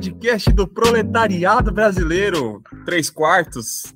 [0.00, 2.62] podcast do proletariado brasileiro.
[2.86, 3.94] Três quartos.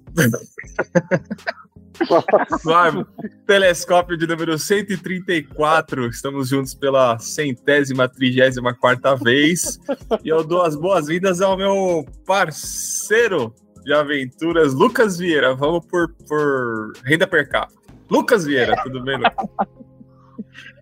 [3.46, 6.06] Telescópio de número 134.
[6.08, 9.80] Estamos juntos pela centésima, trigésima quarta vez.
[10.22, 15.54] E eu dou as boas-vindas ao meu parceiro de aventuras, Lucas Vieira.
[15.54, 17.80] Vamos por, por renda per capita.
[18.10, 19.34] Lucas Vieira, tudo bem, Lucas?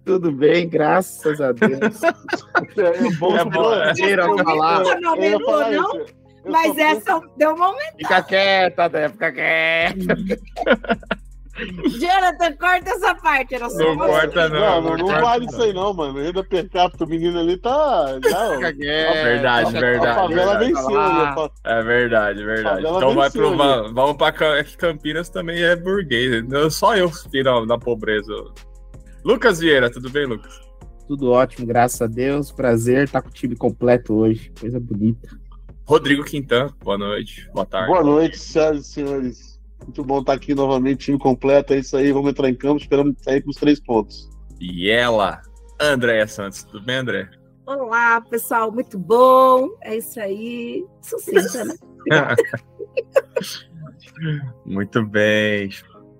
[0.04, 2.00] Tudo bem, graças a Deus.
[2.76, 4.82] É bom, é bom, é falar.
[5.00, 6.06] Não, não, não,
[6.46, 7.96] mas essa deu um momento.
[7.98, 9.08] Fica quieta, né?
[9.08, 10.16] Fica quieta.
[12.00, 13.54] Jonathan, corta essa parte.
[13.54, 14.08] Era só Não você.
[14.10, 14.58] corta, não.
[14.60, 15.52] Não, não, não corta, vale não.
[15.52, 16.18] isso aí não, mano.
[16.20, 18.06] Renda per capita, o menino ali tá.
[18.28, 19.12] Já, Fica quieta.
[19.22, 20.72] Verdade, Fica verdade, a favela verdade.
[20.74, 20.90] venceu.
[21.00, 21.32] Né?
[21.34, 22.80] Fa- É verdade, verdade.
[22.86, 23.56] Então vai pro.
[23.56, 26.42] va- Vamos pra é que Campinas também é burguês.
[26.48, 28.32] Não, Só eu fiquei na, na pobreza.
[29.24, 30.60] Lucas Vieira, tudo bem, Lucas?
[31.06, 32.50] Tudo ótimo, graças a Deus.
[32.50, 34.52] Prazer estar com o time completo hoje.
[34.58, 35.28] Coisa bonita.
[35.84, 37.88] Rodrigo Quintan, boa noite, boa tarde.
[37.88, 39.60] Boa noite, senhoras e senhores.
[39.84, 41.72] Muito bom estar aqui novamente, time completo.
[41.72, 44.30] É isso aí, vamos entrar em campo, esperando sair com os três pontos.
[44.60, 45.42] E ela,
[45.80, 47.28] Andréia Santos, tudo bem, André?
[47.66, 49.68] Olá, pessoal, muito bom.
[49.82, 50.84] É isso aí.
[51.00, 51.74] Sucinta, né?
[54.66, 55.70] Muito bem.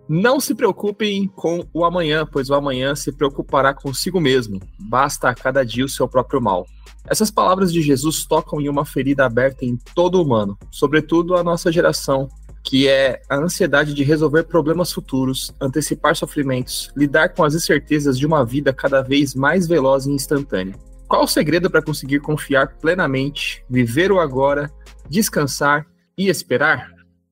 [0.09, 4.61] Não se preocupem com o amanhã, pois o amanhã se preocupará consigo mesmo.
[4.79, 6.67] Basta a cada dia o seu próprio mal.
[7.07, 11.71] Essas palavras de Jesus tocam em uma ferida aberta em todo humano, sobretudo a nossa
[11.73, 12.29] geração,
[12.63, 18.27] que é a ansiedade de resolver problemas futuros, antecipar sofrimentos, lidar com as incertezas de
[18.27, 20.75] uma vida cada vez mais veloz e instantânea.
[21.09, 24.71] Qual o segredo para conseguir confiar plenamente, viver o agora,
[25.11, 25.87] descansar
[26.17, 26.89] e esperar?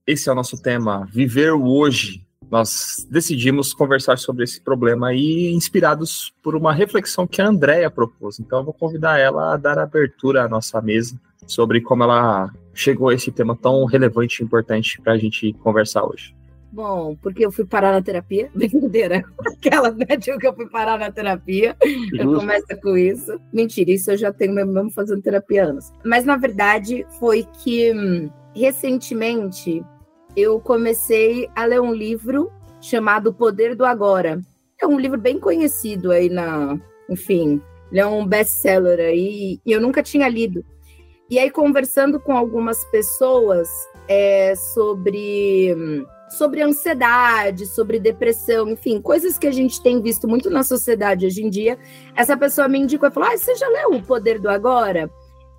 [0.06, 2.26] Esse é o nosso tema, viver o hoje.
[2.50, 8.40] Nós decidimos conversar sobre esse problema aí, inspirados por uma reflexão que a Andrea propôs.
[8.40, 13.08] Então, eu vou convidar ela a dar abertura à nossa mesa sobre como ela chegou
[13.08, 16.34] a esse tema tão relevante e importante para a gente conversar hoje.
[16.72, 18.50] Bom, porque eu fui parar na terapia.
[18.54, 19.25] Brincadeira.
[19.46, 21.76] Aquela de que eu fui parar na terapia.
[22.12, 23.41] Eu começo com isso.
[23.52, 25.92] Mentira, isso eu já tenho mesmo mesmo fazendo terapia há anos.
[26.04, 29.82] Mas na verdade foi que hum, recentemente
[30.36, 34.41] eu comecei a ler um livro chamado O Poder do Agora.
[34.80, 37.60] É um livro bem conhecido aí na, enfim,
[37.91, 40.64] ele é um best-seller aí e eu nunca tinha lido.
[41.28, 43.69] E aí conversando com algumas pessoas
[44.08, 45.74] é, sobre
[46.30, 51.42] sobre ansiedade, sobre depressão, enfim, coisas que a gente tem visto muito na sociedade hoje
[51.42, 51.76] em dia.
[52.14, 55.10] Essa pessoa me indicou e falou: Ah, você já leu O Poder do Agora?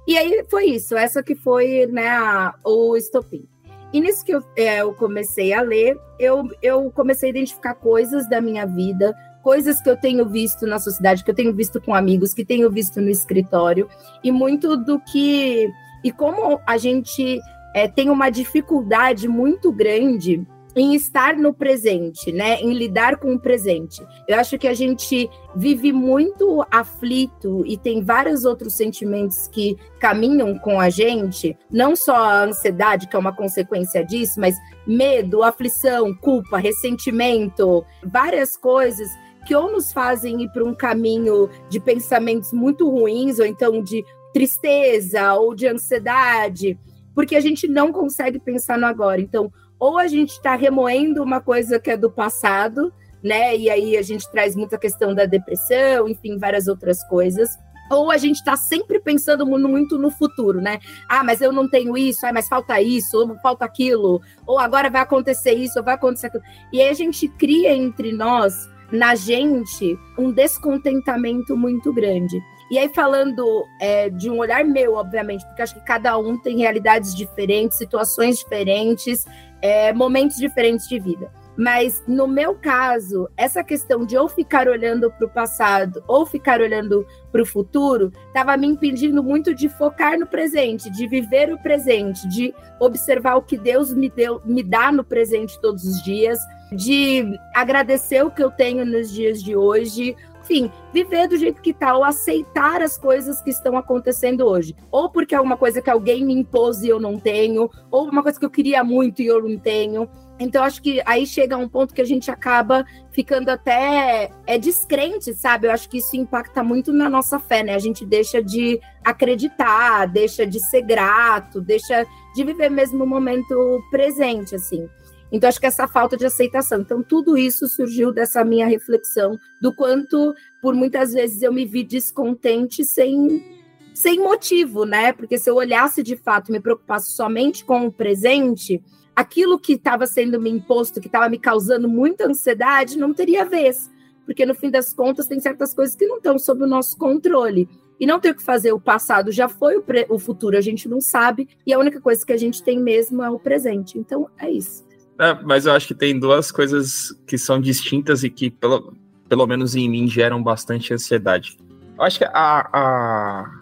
[0.07, 3.45] E aí foi isso, essa que foi né, a- o estopim.
[3.93, 8.29] E nisso que eu, é, eu comecei a ler, eu, eu comecei a identificar coisas
[8.29, 11.93] da minha vida, coisas que eu tenho visto na sociedade, que eu tenho visto com
[11.93, 13.89] amigos, que tenho visto no escritório,
[14.23, 15.69] e muito do que.
[16.03, 17.39] E como a gente
[17.73, 22.61] é, tem uma dificuldade muito grande em estar no presente, né?
[22.61, 24.01] Em lidar com o presente.
[24.27, 30.57] Eu acho que a gente vive muito aflito e tem vários outros sentimentos que caminham
[30.57, 34.55] com a gente, não só a ansiedade, que é uma consequência disso, mas
[34.87, 39.09] medo, aflição, culpa, ressentimento, várias coisas
[39.45, 44.03] que ou nos fazem ir para um caminho de pensamentos muito ruins, ou então de
[44.33, 46.79] tristeza ou de ansiedade,
[47.13, 49.19] porque a gente não consegue pensar no agora.
[49.19, 52.93] Então, ou a gente está remoendo uma coisa que é do passado,
[53.23, 53.57] né?
[53.57, 57.49] E aí a gente traz muita questão da depressão, enfim, várias outras coisas.
[57.89, 60.77] Ou a gente está sempre pensando mu- muito no futuro, né?
[61.09, 64.87] Ah, mas eu não tenho isso, ah, mas falta isso, ou falta aquilo, ou agora
[64.89, 66.43] vai acontecer isso, ou vai acontecer aquilo.
[66.71, 68.53] E aí a gente cria entre nós,
[68.91, 72.39] na gente, um descontentamento muito grande.
[72.71, 76.59] E aí, falando é, de um olhar meu, obviamente, porque acho que cada um tem
[76.59, 79.25] realidades diferentes, situações diferentes,
[79.61, 81.29] é, momentos diferentes de vida.
[81.57, 86.61] Mas no meu caso, essa questão de ou ficar olhando para o passado ou ficar
[86.61, 91.57] olhando para o futuro estava me impedindo muito de focar no presente, de viver o
[91.57, 96.39] presente, de observar o que Deus me deu, me dá no presente todos os dias,
[96.71, 101.73] de agradecer o que eu tenho nos dias de hoje, enfim, viver do jeito que
[101.73, 104.75] tá, ou aceitar as coisas que estão acontecendo hoje.
[104.91, 108.23] Ou porque é uma coisa que alguém me impôs e eu não tenho, ou uma
[108.23, 110.09] coisa que eu queria muito e eu não tenho.
[110.39, 115.35] Então, acho que aí chega um ponto que a gente acaba ficando até é descrente,
[115.35, 115.67] sabe?
[115.67, 117.75] Eu acho que isso impacta muito na nossa fé, né?
[117.75, 123.83] A gente deixa de acreditar, deixa de ser grato, deixa de viver mesmo o momento
[123.91, 124.89] presente, assim.
[125.31, 126.81] Então, acho que essa falta de aceitação.
[126.81, 131.83] Então, tudo isso surgiu dessa minha reflexão do quanto, por muitas vezes, eu me vi
[131.83, 133.61] descontente sem
[133.93, 135.13] sem motivo, né?
[135.13, 138.81] Porque se eu olhasse de fato e me preocupasse somente com o presente,
[139.15, 143.91] aquilo que estava sendo me imposto, que estava me causando muita ansiedade, não teria vez.
[144.25, 147.69] Porque no fim das contas, tem certas coisas que não estão sob o nosso controle.
[147.99, 150.89] E não tem o que fazer, o passado já foi, o, o futuro a gente
[150.89, 153.99] não sabe, e a única coisa que a gente tem mesmo é o presente.
[153.99, 154.90] Então, é isso.
[155.21, 158.97] É, mas eu acho que tem duas coisas que são distintas e que, pelo,
[159.29, 161.59] pelo menos em mim, geram bastante ansiedade.
[161.95, 163.61] Eu acho que a, a,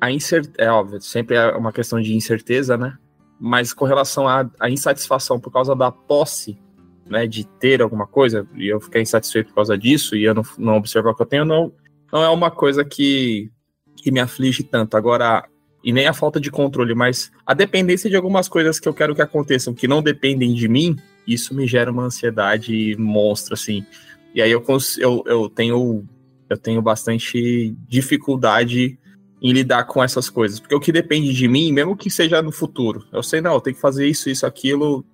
[0.00, 2.96] a incerteza, é óbvio, sempre é uma questão de incerteza, né?
[3.38, 6.58] Mas com relação à, à insatisfação por causa da posse,
[7.04, 10.42] né, de ter alguma coisa, e eu ficar insatisfeito por causa disso, e eu não,
[10.56, 11.70] não observar o que eu tenho, não,
[12.10, 13.50] não é uma coisa que,
[13.96, 14.96] que me aflige tanto.
[14.96, 15.46] Agora,
[15.86, 19.14] e nem a falta de controle, mas a dependência de algumas coisas que eu quero
[19.14, 23.86] que aconteçam, que não dependem de mim, isso me gera uma ansiedade monstra, assim.
[24.34, 24.64] E aí eu,
[24.98, 26.04] eu, eu tenho
[26.50, 28.98] eu tenho bastante dificuldade
[29.40, 30.58] em lidar com essas coisas.
[30.58, 33.60] Porque o que depende de mim, mesmo que seja no futuro, eu sei, não, eu
[33.60, 35.04] tenho que fazer isso, isso, aquilo,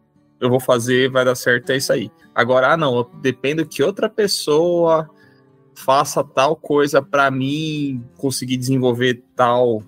[0.41, 2.11] eu vou fazer, vai dar certo, é isso aí.
[2.35, 5.07] Agora, ah, não, eu dependo que outra pessoa
[5.75, 9.83] faça tal coisa para mim conseguir desenvolver tal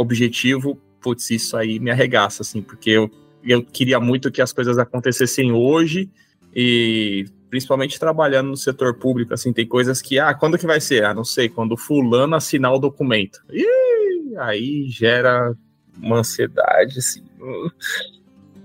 [0.00, 3.10] objetivo, putz, isso aí me arregaça, assim, porque eu,
[3.44, 6.10] eu queria muito que as coisas acontecessem hoje
[6.54, 11.04] e principalmente trabalhando no setor público, assim, tem coisas que, ah, quando que vai ser?
[11.04, 13.40] Ah, não sei, quando fulano assinar o documento.
[13.52, 15.52] Ih, aí gera
[16.00, 17.24] uma ansiedade, assim.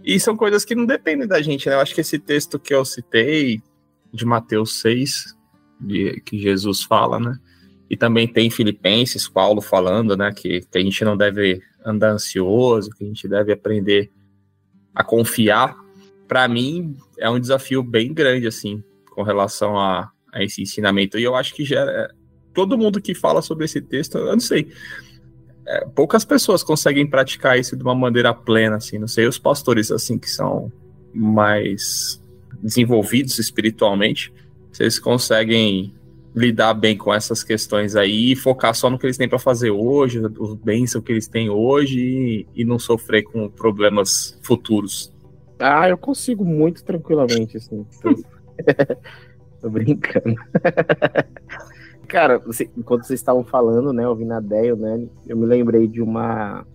[0.04, 1.74] E são coisas que não dependem da gente, né?
[1.74, 3.60] Eu acho que esse texto que eu citei,
[4.14, 5.36] de Mateus 6,
[5.82, 7.38] de, que Jesus fala, né?
[7.90, 10.32] E também tem Filipenses, Paulo falando, né?
[10.34, 14.12] Que, que a gente não deve andar ansioso, que a gente deve aprender
[14.94, 15.76] a confiar
[16.28, 21.18] para mim é um desafio bem grande assim com relação a, a, esse ensinamento.
[21.18, 22.10] E eu acho que já é,
[22.54, 24.72] todo mundo que fala sobre esse texto, eu não sei,
[25.66, 28.98] é, poucas pessoas conseguem praticar isso de uma maneira plena, assim.
[28.98, 30.72] Não sei os pastores assim que são
[31.14, 32.22] mais
[32.62, 34.34] desenvolvidos espiritualmente,
[34.72, 35.94] vocês conseguem
[36.36, 39.72] lidar bem com essas questões aí e focar só no que eles têm para fazer
[39.72, 45.14] hoje, os bens que eles têm hoje e, e não sofrer com problemas futuros.
[45.58, 47.86] Ah, eu consigo muito tranquilamente, assim.
[49.62, 50.36] Tô brincando.
[52.10, 56.02] Cara, você, enquanto vocês estavam falando, né, ouvindo a Deio, né, eu me lembrei de
[56.02, 56.66] uma,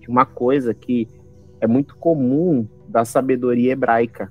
[0.00, 1.08] de uma coisa que
[1.60, 4.30] é muito comum da sabedoria hebraica,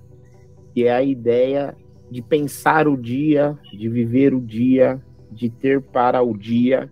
[0.74, 1.76] que é a ideia
[2.14, 5.02] de pensar o dia, de viver o dia,
[5.32, 6.88] de ter para o dia.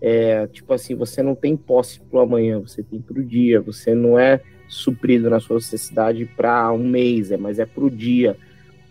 [0.00, 3.60] É, tipo assim, você não tem posse para o amanhã, você tem para o dia,
[3.60, 7.90] você não é suprido na sua necessidade para um mês, é, mas é para o
[7.90, 8.34] dia.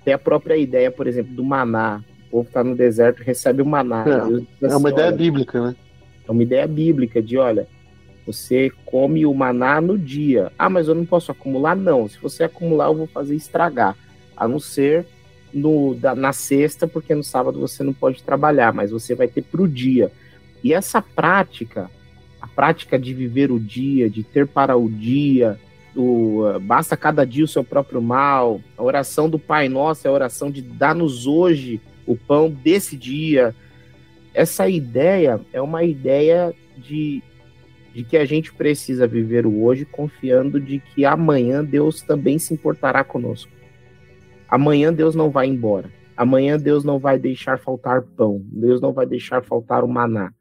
[0.03, 2.03] Tem a própria ideia, por exemplo, do maná.
[2.27, 4.05] O povo está no deserto recebe o maná.
[4.61, 5.75] É, é uma ideia bíblica, né?
[6.27, 7.67] É uma ideia bíblica de, olha,
[8.23, 10.51] você come o maná no dia.
[10.59, 11.75] Ah, mas eu não posso acumular?
[11.75, 12.07] Não.
[12.07, 13.95] Se você acumular, eu vou fazer estragar.
[14.37, 15.07] A não ser
[15.55, 19.41] no, da, na sexta, porque no sábado você não pode trabalhar, mas você vai ter
[19.41, 20.11] para o dia.
[20.61, 21.89] E essa prática,
[22.41, 25.57] a prática de viver o dia, de ter para o dia,
[25.95, 30.13] o basta cada dia o seu próprio mal, a oração do Pai Nosso é a
[30.13, 33.55] oração de dar-nos hoje o pão desse dia.
[34.33, 37.23] Essa ideia é uma ideia de,
[37.93, 42.53] de que a gente precisa viver o hoje confiando de que amanhã Deus também se
[42.53, 43.54] importará conosco.
[44.47, 45.89] Amanhã Deus não vai embora.
[46.15, 48.41] Amanhã Deus não vai deixar faltar pão.
[48.45, 50.31] Deus não vai deixar faltar o maná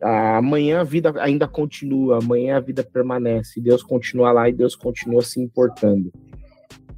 [0.00, 5.22] amanhã a vida ainda continua, amanhã a vida permanece, Deus continua lá e Deus continua
[5.22, 6.12] se importando.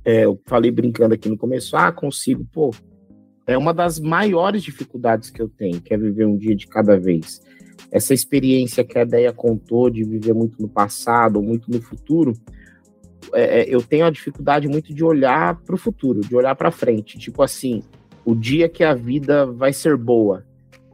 [0.04, 2.74] É, eu falei brincando aqui no começo, ah, consigo, pô,
[3.46, 6.98] é uma das maiores dificuldades que eu tenho, que é viver um dia de cada
[6.98, 7.40] vez.
[7.90, 12.32] Essa experiência que a ideia contou de viver muito no passado, muito no futuro,
[13.34, 16.70] é, é eu tenho a dificuldade muito de olhar para o futuro, de olhar para
[16.70, 17.18] frente.
[17.18, 17.82] Tipo assim,
[18.24, 20.44] o dia que a vida vai ser boa,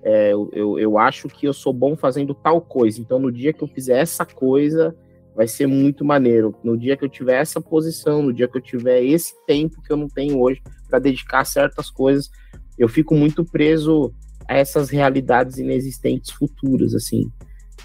[0.02, 3.00] é, eu, eu acho que eu sou bom fazendo tal coisa.
[3.00, 4.94] Então, no dia que eu fizer essa coisa,
[5.34, 6.54] vai ser muito maneiro.
[6.62, 9.92] No dia que eu tiver essa posição, no dia que eu tiver esse tempo que
[9.92, 12.30] eu não tenho hoje para dedicar a certas coisas,
[12.78, 14.12] eu fico muito preso
[14.46, 17.30] a essas realidades inexistentes futuras, assim.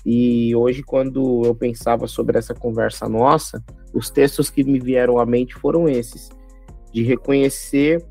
[0.06, 5.26] E hoje, quando eu pensava sobre essa conversa nossa, os textos que me vieram à
[5.26, 6.30] mente foram esses:
[6.92, 8.04] de reconhecer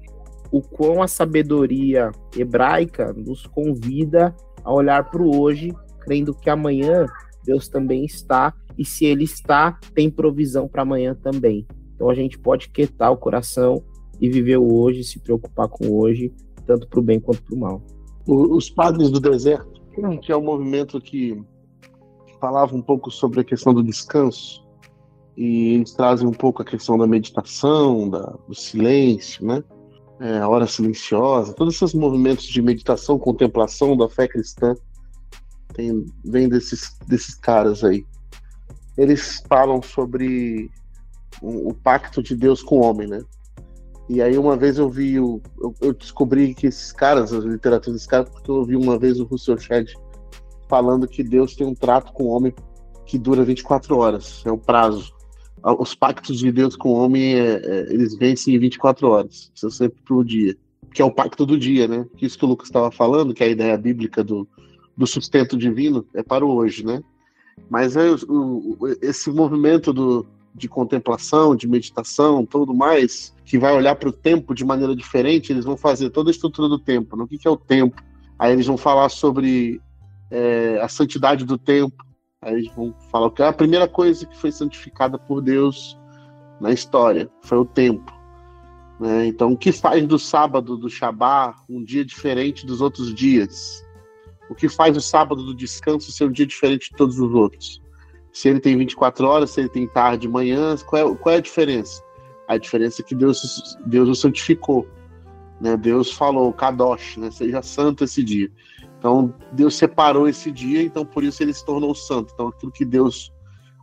[0.50, 7.06] o quão a sabedoria hebraica nos convida a olhar para o hoje, crendo que amanhã
[7.44, 11.66] Deus também está, e se Ele está, tem provisão para amanhã também.
[11.94, 13.82] Então a gente pode quietar o coração
[14.20, 16.32] e viver o hoje, se preocupar com o hoje,
[16.66, 17.82] tanto para o bem quanto para o mal.
[18.26, 19.80] Os Padres do Deserto,
[20.22, 21.42] que é um movimento que
[22.40, 24.67] falava um pouco sobre a questão do descanso
[25.38, 29.62] e eles trazem um pouco a questão da meditação, da, do silêncio, né?
[30.18, 34.74] É, a hora silenciosa, todos esses movimentos de meditação, contemplação da fé cristã
[35.72, 38.04] tem, vem desses, desses caras aí.
[38.96, 40.68] Eles falam sobre
[41.40, 43.20] o, o pacto de Deus com o homem, né?
[44.08, 47.92] E aí uma vez eu vi, o, eu, eu descobri que esses caras, a literatura
[47.92, 49.94] desses caras, porque eu ouvi uma vez o Russell Shedd
[50.68, 52.52] falando que Deus tem um trato com o homem
[53.06, 55.16] que dura 24 horas, é o prazo
[55.62, 59.50] os pactos de Deus com o homem, é, é, eles vencem em 24 horas.
[59.54, 60.56] Sempre pro dia.
[60.92, 62.06] Que é o pacto do dia, né?
[62.16, 64.48] Que isso que o Lucas estava falando, que é a ideia bíblica do,
[64.96, 67.02] do sustento divino, é para o hoje, né?
[67.68, 73.94] Mas é o, esse movimento do, de contemplação, de meditação, tudo mais, que vai olhar
[73.96, 77.16] para o tempo de maneira diferente, eles vão fazer toda a estrutura do tempo.
[77.16, 77.24] Né?
[77.24, 78.02] O que, que é o tempo?
[78.38, 79.80] Aí eles vão falar sobre
[80.30, 82.04] é, a santidade do tempo,
[82.40, 85.98] Aí eles vão falar que a primeira coisa que foi santificada por Deus
[86.60, 88.12] na história foi o tempo.
[89.00, 89.26] Né?
[89.26, 93.84] Então, o que faz do sábado, do Shabá, um dia diferente dos outros dias?
[94.48, 97.82] O que faz o sábado do descanso ser um dia diferente de todos os outros?
[98.32, 101.42] Se ele tem 24 horas, se ele tem tarde, manhã, qual é, qual é a
[101.42, 102.02] diferença?
[102.46, 104.86] A diferença é que Deus, Deus o santificou.
[105.60, 105.76] Né?
[105.76, 107.30] Deus falou, Kadosh, né?
[107.30, 108.50] seja santo esse dia.
[108.98, 112.32] Então Deus separou esse dia, então por isso ele se tornou santo.
[112.34, 113.32] Então aquilo que Deus,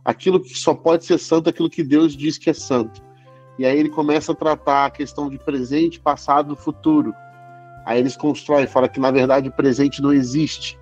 [0.04, 3.02] aquilo que só pode ser santo, é aquilo que Deus diz que é santo.
[3.58, 7.14] E aí ele começa a tratar a questão de presente, passado, futuro.
[7.86, 10.78] Aí eles constroem, fala que na verdade o presente não existe,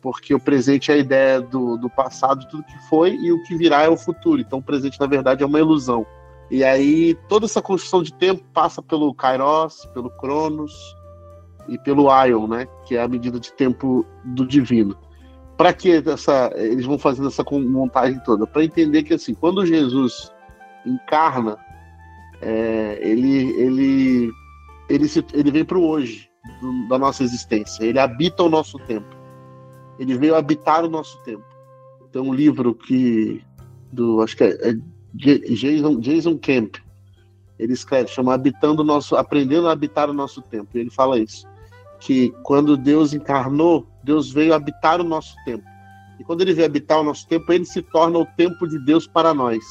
[0.00, 3.56] porque o presente é a ideia do, do passado, tudo que foi, e o que
[3.56, 4.40] virá é o futuro.
[4.40, 6.04] Então o presente na verdade é uma ilusão.
[6.50, 10.72] E aí toda essa construção de tempo passa pelo Kairos, pelo Cronos,
[11.68, 14.96] e pelo Ion, né, que é a medida de tempo do divino.
[15.56, 18.46] Para que essa, eles vão fazendo essa montagem toda?
[18.46, 20.30] Para entender que assim, quando Jesus
[20.84, 21.56] encarna,
[22.42, 24.30] é, ele ele
[24.88, 26.28] ele, se, ele vem para o hoje
[26.60, 27.84] do, da nossa existência.
[27.84, 29.16] Ele habita o nosso tempo.
[29.98, 31.44] Ele veio habitar o nosso tempo.
[32.12, 33.42] Tem um livro que
[33.90, 34.74] do acho que é, é
[35.14, 36.76] Jason, Jason Camp.
[37.58, 40.68] Ele escreve, chama Habitando nosso, aprendendo a habitar o nosso tempo.
[40.74, 41.46] E ele fala isso
[42.00, 45.64] que quando Deus encarnou, Deus veio habitar o nosso tempo.
[46.18, 49.06] E quando ele veio habitar o nosso tempo, ele se torna o tempo de Deus
[49.06, 49.62] para nós.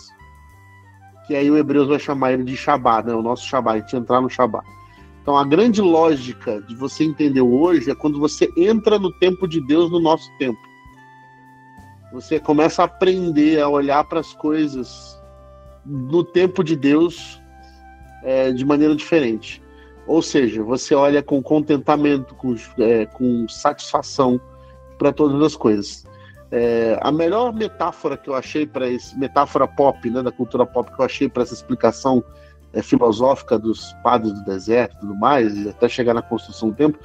[1.26, 3.14] Que aí o Hebreus vai chamar ele de Shabbat, né?
[3.14, 4.66] o nosso Shabbat, a gente entrar no Shabbat.
[5.22, 9.60] Então a grande lógica de você entender hoje é quando você entra no tempo de
[9.60, 10.60] Deus no nosso tempo.
[12.14, 15.20] Você começa a aprender a olhar para as coisas
[15.84, 17.42] no tempo de Deus
[18.24, 19.65] é, de maneira diferente.
[20.08, 24.40] Ou seja, você olha com contentamento, com, é, com satisfação
[24.98, 26.06] para todas as coisas.
[26.52, 30.92] É, a melhor metáfora que eu achei para esse metáfora pop, né, da cultura pop
[30.94, 32.24] que eu achei para essa explicação
[32.72, 37.00] é, filosófica dos padres do deserto, tudo mais, e até chegar na construção do tempo,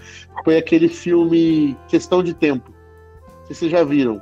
[0.45, 2.71] foi aquele filme Questão de Tempo.
[3.47, 4.21] Que vocês já viram?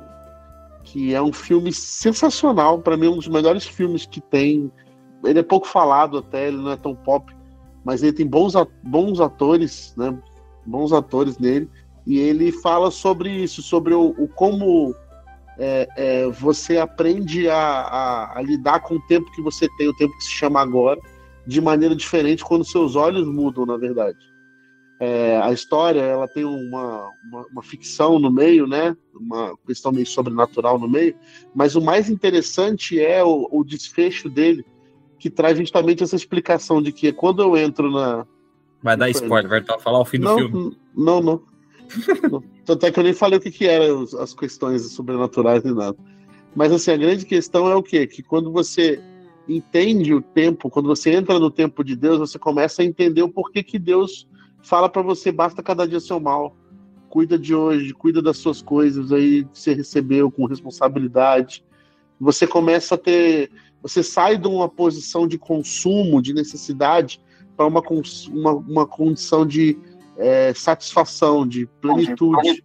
[0.83, 4.71] Que é um filme sensacional, para mim um dos melhores filmes que tem.
[5.23, 7.35] Ele é pouco falado até, ele não é tão pop,
[7.83, 10.17] mas ele tem bons, bons atores, né?
[10.65, 11.69] Bons atores nele.
[12.05, 14.95] E ele fala sobre isso, sobre o, o como
[15.57, 19.95] é, é, você aprende a, a, a, lidar com o tempo que você tem, o
[19.95, 20.99] tempo que se chama agora,
[21.45, 24.17] de maneira diferente quando seus olhos mudam, na verdade.
[25.01, 28.95] É, a história ela tem uma, uma, uma, ficção no meio, né?
[29.13, 31.15] Uma questão meio sobrenatural no meio,
[31.55, 34.65] mas o mais interessante é o, o desfecho dele,
[35.19, 38.25] que traz justamente essa explicação de que quando eu entro na.
[38.81, 40.77] Vai dar spoiler, vai falar o fim não, do filme.
[40.95, 41.41] Não, não.
[42.31, 42.43] não.
[42.65, 45.97] Tanto é que eu nem falei o que, que eram as questões sobrenaturais nem nada.
[46.55, 48.07] Mas assim, a grande questão é o quê?
[48.07, 49.01] Que quando você
[49.47, 53.29] entende o tempo, quando você entra no tempo de Deus, você começa a entender o
[53.29, 54.27] porquê que Deus
[54.61, 56.55] fala para você, basta cada dia seu mal.
[57.09, 61.63] Cuida de hoje, cuida das suas coisas aí que você recebeu com responsabilidade.
[62.19, 63.49] Você começa a ter
[63.81, 67.21] você sai de uma posição de consumo, de necessidade,
[67.55, 67.81] para uma,
[68.29, 69.77] uma, uma condição de
[70.17, 72.63] é, satisfação, de plenitude.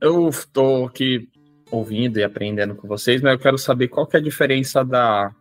[0.00, 1.28] Eu estou aqui
[1.70, 5.34] ouvindo e aprendendo com vocês, mas eu quero saber qual que é a diferença da,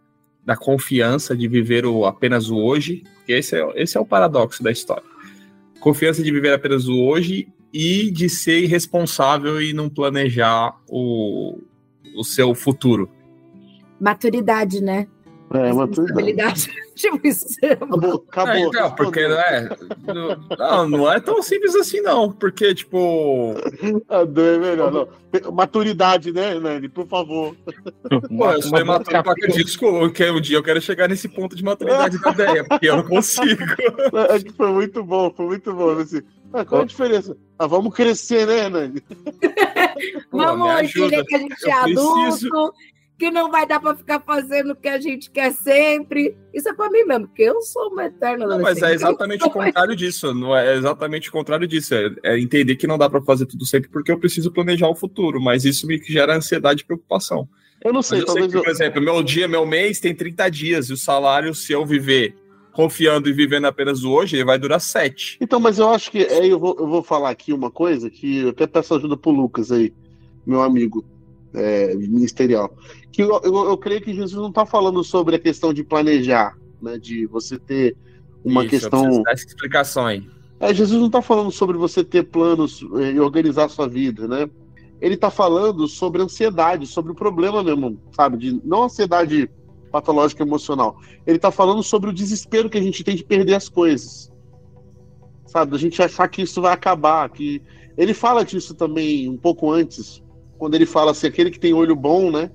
[0.43, 4.63] da confiança de viver o, apenas o hoje, porque esse é, esse é o paradoxo
[4.63, 5.03] da história.
[5.79, 11.59] Confiança de viver apenas o hoje e de ser irresponsável e não planejar o,
[12.15, 13.09] o seu futuro
[13.99, 15.07] maturidade, né?
[15.53, 16.69] É, maturidade.
[16.93, 17.45] tipo, isso.
[17.63, 18.53] Acabou, acabou.
[18.53, 19.69] É, então, porque, né?
[20.57, 22.31] Não, não é tão simples assim, não.
[22.31, 23.53] Porque, tipo.
[24.09, 25.53] Ah, não é melhor, não.
[25.53, 26.89] Maturidade, né, Nani?
[26.89, 27.55] Por favor.
[28.37, 31.63] Pô, eu sou imaturo pra disco, que um dia eu quero chegar nesse ponto de
[31.63, 33.63] maturidade da ideia, porque eu não consigo.
[33.63, 35.91] É foi muito bom, foi muito bom.
[35.91, 36.21] Assim.
[36.51, 37.37] Ah, qual a diferença?
[37.57, 39.01] Ah, vamos crescer, né, Nani?
[40.31, 42.73] vamos entender que a gente é adulto
[43.17, 46.37] que não vai dar para ficar fazendo o que a gente quer sempre.
[46.53, 49.49] Isso é para mim mesmo, porque eu sou uma eterna Não, mas é exatamente o
[49.49, 50.33] contrário disso.
[50.33, 51.95] Não é exatamente o contrário disso.
[51.95, 54.95] É, é entender que não dá para fazer tudo sempre porque eu preciso planejar o
[54.95, 57.49] futuro, mas isso me gera ansiedade e preocupação.
[57.83, 60.89] Eu não sei, eu sei que, por exemplo, meu dia, meu mês tem 30 dias
[60.89, 62.35] e o salário, se eu viver
[62.73, 65.37] confiando e vivendo apenas o hoje, ele vai durar sete.
[65.41, 68.39] Então, mas eu acho que é, eu, vou, eu vou falar aqui uma coisa que
[68.39, 69.91] eu até peço ajuda pro Lucas aí,
[70.45, 71.03] meu amigo
[71.53, 72.75] é, ministerial.
[73.11, 76.57] Que eu, eu, eu, creio que Jesus não está falando sobre a questão de planejar,
[76.81, 77.95] né, de você ter
[78.43, 79.23] uma Isso, questão.
[79.27, 80.27] Essa explicação aí.
[80.59, 84.27] É, Jesus não está falando sobre você ter planos é, e organizar a sua vida,
[84.27, 84.49] né?
[84.99, 88.37] Ele está falando sobre ansiedade, sobre o problema mesmo, sabe?
[88.37, 89.49] De, não ansiedade
[89.91, 90.99] patológica emocional.
[91.25, 94.31] Ele está falando sobre o desespero que a gente tem de perder as coisas.
[95.45, 95.75] Sabe?
[95.75, 97.29] A gente achar que isso vai acabar.
[97.29, 97.61] que
[97.95, 100.23] Ele fala disso também um pouco antes,
[100.57, 102.51] quando ele fala assim, aquele que tem olho bom, né,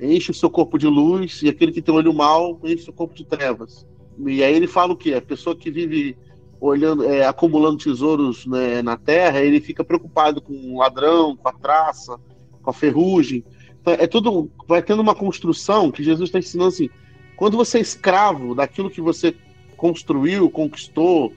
[0.00, 2.92] enche o seu corpo de luz, e aquele que tem olho mau, enche o seu
[2.92, 3.86] corpo de trevas.
[4.26, 5.14] E aí ele fala o quê?
[5.14, 6.16] A pessoa que vive
[6.60, 11.52] olhando, é, acumulando tesouros né, na terra, ele fica preocupado com o ladrão, com a
[11.52, 12.18] traça,
[12.62, 13.44] com a ferrugem.
[13.80, 16.88] Então, é tudo, vai tendo uma construção que Jesus está ensinando assim,
[17.36, 19.34] quando você é escravo daquilo que você
[19.76, 21.32] construiu, conquistou,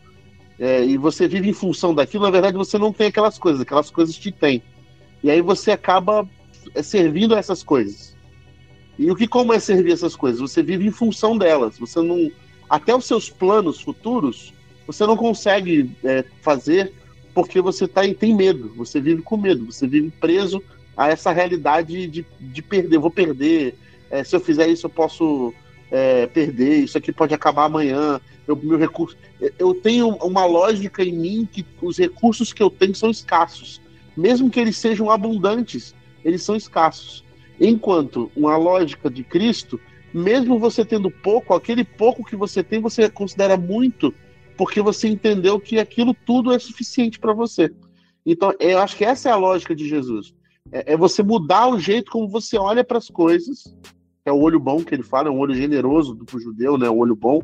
[0.60, 3.92] é, e você vive em função daquilo, na verdade você não tem aquelas coisas, aquelas
[3.92, 4.62] coisas te têm.
[5.24, 6.28] E aí você acaba
[6.74, 8.16] é, servindo a essas coisas.
[8.98, 10.42] E o que como é servir essas coisas?
[10.42, 11.78] Você vive em função delas.
[11.78, 12.32] Você não
[12.70, 14.54] até os seus planos futuros
[14.88, 16.94] você não consegue é, fazer
[17.34, 18.74] porque você tá, tem medo.
[18.78, 19.66] Você vive com medo.
[19.66, 20.64] Você vive preso
[20.96, 22.98] a essa realidade de, de perder.
[22.98, 23.76] Vou perder.
[24.10, 25.54] É, se eu fizer isso eu posso
[25.92, 26.86] é, perder.
[26.86, 28.20] Isso aqui pode acabar amanhã.
[28.48, 29.18] Eu, meu recurso.
[29.60, 33.82] Eu tenho uma lógica em mim que os recursos que eu tenho são escassos
[34.18, 37.24] mesmo que eles sejam abundantes, eles são escassos.
[37.60, 39.80] Enquanto uma lógica de Cristo,
[40.14, 44.14] mesmo você tendo pouco, aquele pouco que você tem, você considera muito,
[44.58, 47.72] porque você entendeu que aquilo tudo é suficiente para você.
[48.26, 50.34] Então, eu acho que essa é a lógica de Jesus.
[50.72, 53.74] É, é você mudar o jeito como você olha para as coisas.
[54.26, 56.90] É o olho bom que ele fala, é um olho generoso do judeu, né?
[56.90, 57.42] O olho bom.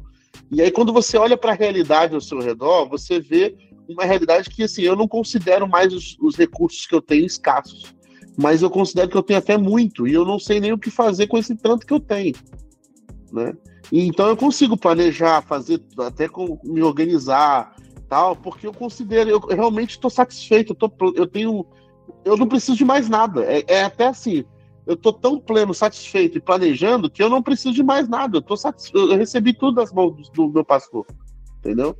[0.51, 3.55] E aí, quando você olha para a realidade ao seu redor, você vê
[3.87, 7.93] uma realidade que, assim, eu não considero mais os, os recursos que eu tenho escassos.
[8.37, 10.07] Mas eu considero que eu tenho até muito.
[10.07, 12.33] E eu não sei nem o que fazer com esse tanto que eu tenho.
[13.31, 13.53] Né?
[13.91, 17.75] Então eu consigo planejar, fazer, até com, me organizar,
[18.09, 21.65] tal, porque eu considero, eu realmente estou satisfeito, eu, tô, eu tenho,
[22.23, 23.43] eu não preciso de mais nada.
[23.43, 24.43] É, é até assim,
[24.85, 28.37] eu estou tão pleno, satisfeito e planejando que eu não preciso de mais nada.
[28.37, 31.05] Eu, tô satisfeito, eu recebi tudo das mãos do, do meu pastor,
[31.59, 31.97] entendeu?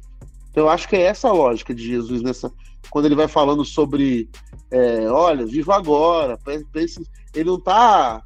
[0.53, 2.53] Então eu acho que é essa a lógica de Jesus nessa
[2.91, 4.29] quando ele vai falando sobre,
[4.69, 6.37] é, olha, viva agora,
[6.71, 7.01] pense,
[7.33, 8.21] ele não está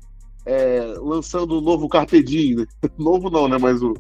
[0.45, 2.65] é, lançando o um novo carpedinho, né?
[2.99, 3.57] novo não, né?
[3.57, 3.93] Mas o,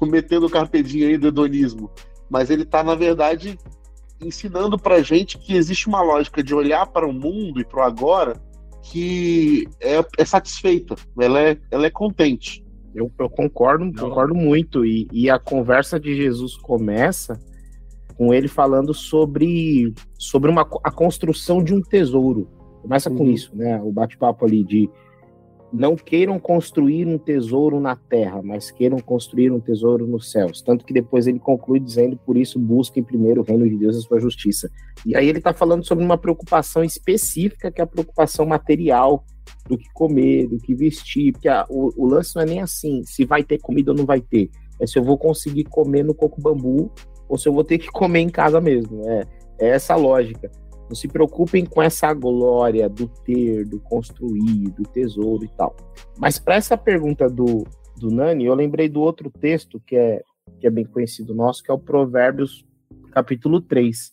[0.00, 1.90] o metendo o carpedinho aí do hedonismo,
[2.30, 3.58] mas ele está na verdade
[4.20, 7.82] ensinando para gente que existe uma lógica de olhar para o mundo e para o
[7.82, 8.40] agora
[8.84, 12.64] que é, é satisfeita, ela é, ela é contente.
[12.94, 13.92] Eu, eu concordo, não.
[13.92, 14.86] concordo muito.
[14.86, 17.38] E, e a conversa de Jesus começa
[18.16, 22.48] com ele falando sobre, sobre uma, a construção de um tesouro.
[22.82, 23.16] Começa uhum.
[23.16, 23.80] com isso, né?
[23.82, 24.88] O bate-papo ali de
[25.72, 30.62] não queiram construir um tesouro na terra, mas queiram construir um tesouro nos céus.
[30.62, 33.98] Tanto que depois ele conclui dizendo, por isso busquem primeiro o reino de Deus e
[33.98, 34.70] a sua justiça.
[35.04, 39.24] E aí ele está falando sobre uma preocupação específica, que é a preocupação material,
[39.68, 43.02] do que comer, do que vestir, porque a, o, o lance não é nem assim,
[43.04, 44.50] se vai ter comida ou não vai ter,
[44.80, 46.92] é se eu vou conseguir comer no coco bambu
[47.28, 49.02] ou se eu vou ter que comer em casa mesmo.
[49.08, 49.22] É,
[49.58, 50.50] é essa lógica.
[50.88, 55.74] Não se preocupem com essa glória do ter, do construir, do tesouro e tal.
[56.16, 57.64] Mas para essa pergunta do,
[57.98, 60.22] do Nani, eu lembrei do outro texto que é,
[60.60, 62.64] que é bem conhecido nosso, que é o Provérbios
[63.10, 64.12] capítulo 3.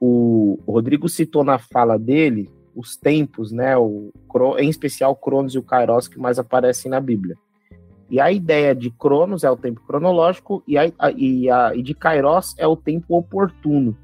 [0.00, 3.76] O, o Rodrigo citou na fala dele os tempos, né?
[3.76, 4.10] O,
[4.58, 7.36] em especial o Cronos e o Kairos que mais aparecem na Bíblia.
[8.10, 11.94] E a ideia de Cronos é o tempo cronológico e, a, e, a, e de
[11.94, 13.96] Kairos é o tempo oportuno.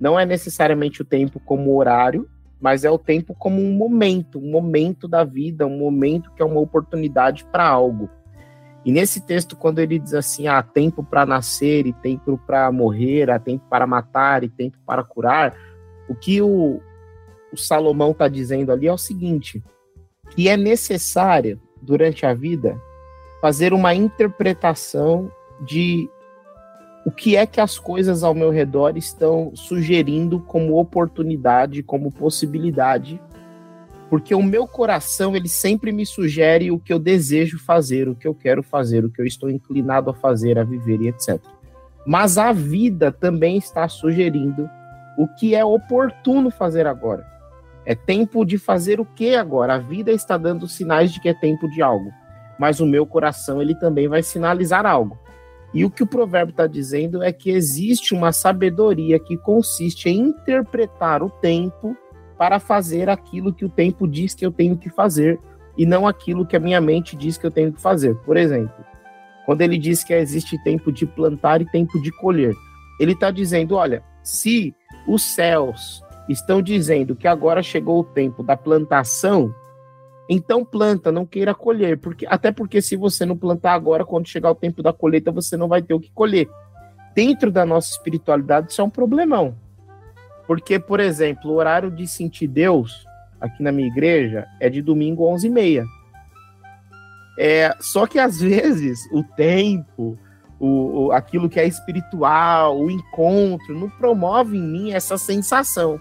[0.00, 2.28] Não é necessariamente o tempo como horário,
[2.60, 6.44] mas é o tempo como um momento, um momento da vida, um momento que é
[6.44, 8.10] uma oportunidade para algo.
[8.84, 13.30] E nesse texto, quando ele diz assim, há tempo para nascer e tempo para morrer,
[13.30, 15.54] há tempo para matar e tempo para curar,
[16.08, 16.80] o que o,
[17.52, 19.62] o Salomão está dizendo ali é o seguinte:
[20.30, 22.78] que é necessário, durante a vida,
[23.44, 25.30] fazer uma interpretação
[25.60, 26.08] de
[27.04, 33.20] o que é que as coisas ao meu redor estão sugerindo como oportunidade, como possibilidade
[34.08, 38.26] porque o meu coração ele sempre me sugere o que eu desejo fazer, o que
[38.26, 41.38] eu quero fazer, o que eu estou inclinado a fazer, a viver e etc.
[42.06, 44.70] Mas a vida também está sugerindo
[45.18, 47.26] o que é oportuno fazer agora.
[47.84, 49.74] É tempo de fazer o que agora?
[49.74, 52.10] A vida está dando sinais de que é tempo de algo,
[52.58, 55.18] mas o meu coração ele também vai sinalizar algo.
[55.72, 60.20] E o que o provérbio está dizendo é que existe uma sabedoria que consiste em
[60.20, 61.96] interpretar o tempo
[62.38, 65.38] para fazer aquilo que o tempo diz que eu tenho que fazer
[65.76, 68.14] e não aquilo que a minha mente diz que eu tenho que fazer.
[68.18, 68.84] Por exemplo,
[69.44, 72.54] quando ele diz que existe tempo de plantar e tempo de colher,
[73.00, 74.74] ele está dizendo: olha, se
[75.06, 79.52] os céus estão dizendo que agora chegou o tempo da plantação,
[80.28, 84.50] então planta, não queira colher, porque até porque se você não plantar agora, quando chegar
[84.50, 86.48] o tempo da colheita, você não vai ter o que colher.
[87.14, 89.54] Dentro da nossa espiritualidade, isso é um problemão.
[90.46, 93.06] Porque, por exemplo, o horário de sentir Deus
[93.40, 95.84] aqui na minha igreja é de domingo 11h30.
[97.38, 100.18] É, só que às vezes o tempo,
[100.58, 106.00] o, o, aquilo que é espiritual, o encontro, não promove em mim essa sensação.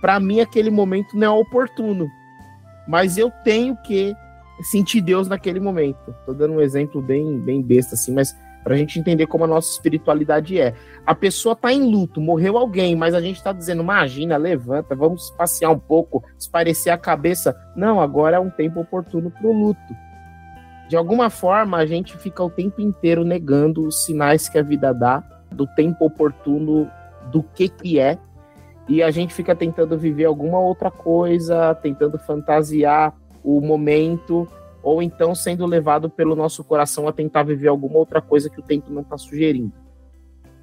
[0.00, 2.08] Para mim, aquele momento não é oportuno.
[2.90, 4.16] Mas eu tenho que
[4.62, 6.10] sentir Deus naquele momento.
[6.10, 9.46] Estou dando um exemplo bem, bem besta, assim, mas para a gente entender como a
[9.46, 10.74] nossa espiritualidade é.
[11.06, 15.30] A pessoa está em luto, morreu alguém, mas a gente está dizendo, imagina, levanta, vamos
[15.30, 17.56] passear um pouco, esparecer a cabeça.
[17.76, 19.94] Não, agora é um tempo oportuno para o luto.
[20.88, 24.92] De alguma forma, a gente fica o tempo inteiro negando os sinais que a vida
[24.92, 25.22] dá,
[25.52, 26.90] do tempo oportuno,
[27.30, 28.18] do que que é,
[28.90, 34.48] e a gente fica tentando viver alguma outra coisa, tentando fantasiar o momento,
[34.82, 38.64] ou então sendo levado pelo nosso coração a tentar viver alguma outra coisa que o
[38.64, 39.72] tempo não está sugerindo.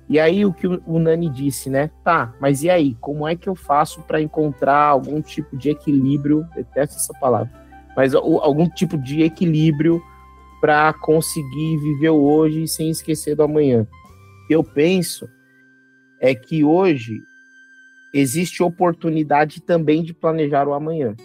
[0.09, 1.89] E aí o que o Nani disse, né?
[2.03, 2.97] Tá, mas e aí?
[2.99, 6.45] Como é que eu faço para encontrar algum tipo de equilíbrio?
[6.53, 7.49] Detesto essa palavra,
[7.95, 10.01] mas algum tipo de equilíbrio
[10.59, 13.87] para conseguir viver hoje sem esquecer do amanhã.
[14.49, 15.25] Eu penso
[16.19, 17.21] é que hoje
[18.19, 21.15] existe oportunidade também de planejar o amanhã.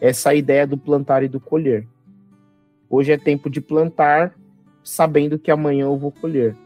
[0.00, 1.86] Essa ideia do plantar e do colher.
[2.88, 4.34] Hoje é tempo de plantar,
[4.82, 6.56] sabendo que amanhã eu vou colher.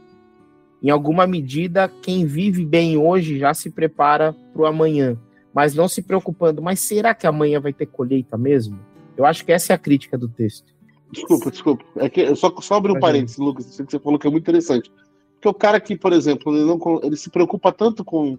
[0.83, 5.16] Em alguma medida, quem vive bem hoje já se prepara para o amanhã,
[5.53, 6.62] mas não se preocupando.
[6.62, 8.79] Mas será que amanhã vai ter colheita mesmo?
[9.16, 10.75] Eu acho que essa é a crítica do texto.
[11.11, 11.85] Desculpa, desculpa.
[11.96, 14.90] É que só, só abrir um parênteses, Lucas, que você falou que é muito interessante.
[15.35, 18.37] Porque o cara que, por exemplo, ele, não, ele se preocupa tanto com,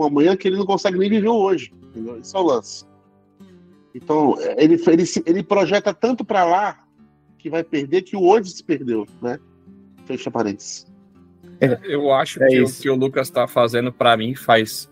[0.00, 1.70] com amanhã que ele não consegue nem viver hoje.
[1.90, 2.18] Entendeu?
[2.18, 2.86] Isso é o lance.
[3.94, 6.84] Então, ele, ele, ele projeta tanto para lá
[7.38, 9.38] que vai perder que o hoje se perdeu, né?
[10.06, 10.86] Fecha parênteses.
[11.60, 12.78] É, eu acho é que isso.
[12.78, 14.90] o que o Lucas está fazendo para mim faz,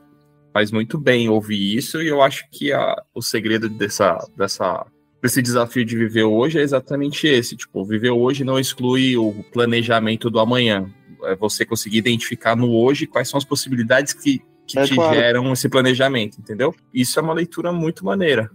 [0.52, 4.84] faz muito bem ouvir isso e eu acho que a, o segredo dessa, dessa,
[5.22, 7.56] desse desafio de viver hoje é exatamente esse.
[7.56, 10.90] Tipo, viver hoje não exclui o planejamento do amanhã.
[11.24, 15.14] É você conseguir identificar no hoje quais são as possibilidades que, que é, te claro.
[15.14, 16.74] geram esse planejamento, entendeu?
[16.92, 18.50] Isso é uma leitura muito maneira.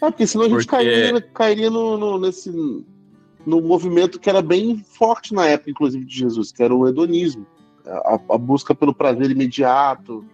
[0.00, 0.70] É, porque senão a gente porque...
[0.70, 2.50] cairia, cairia no, no, nesse,
[3.46, 7.46] no movimento que era bem forte na época, inclusive, de Jesus, que era o hedonismo.
[7.86, 10.24] A, a busca pelo prazer imediato,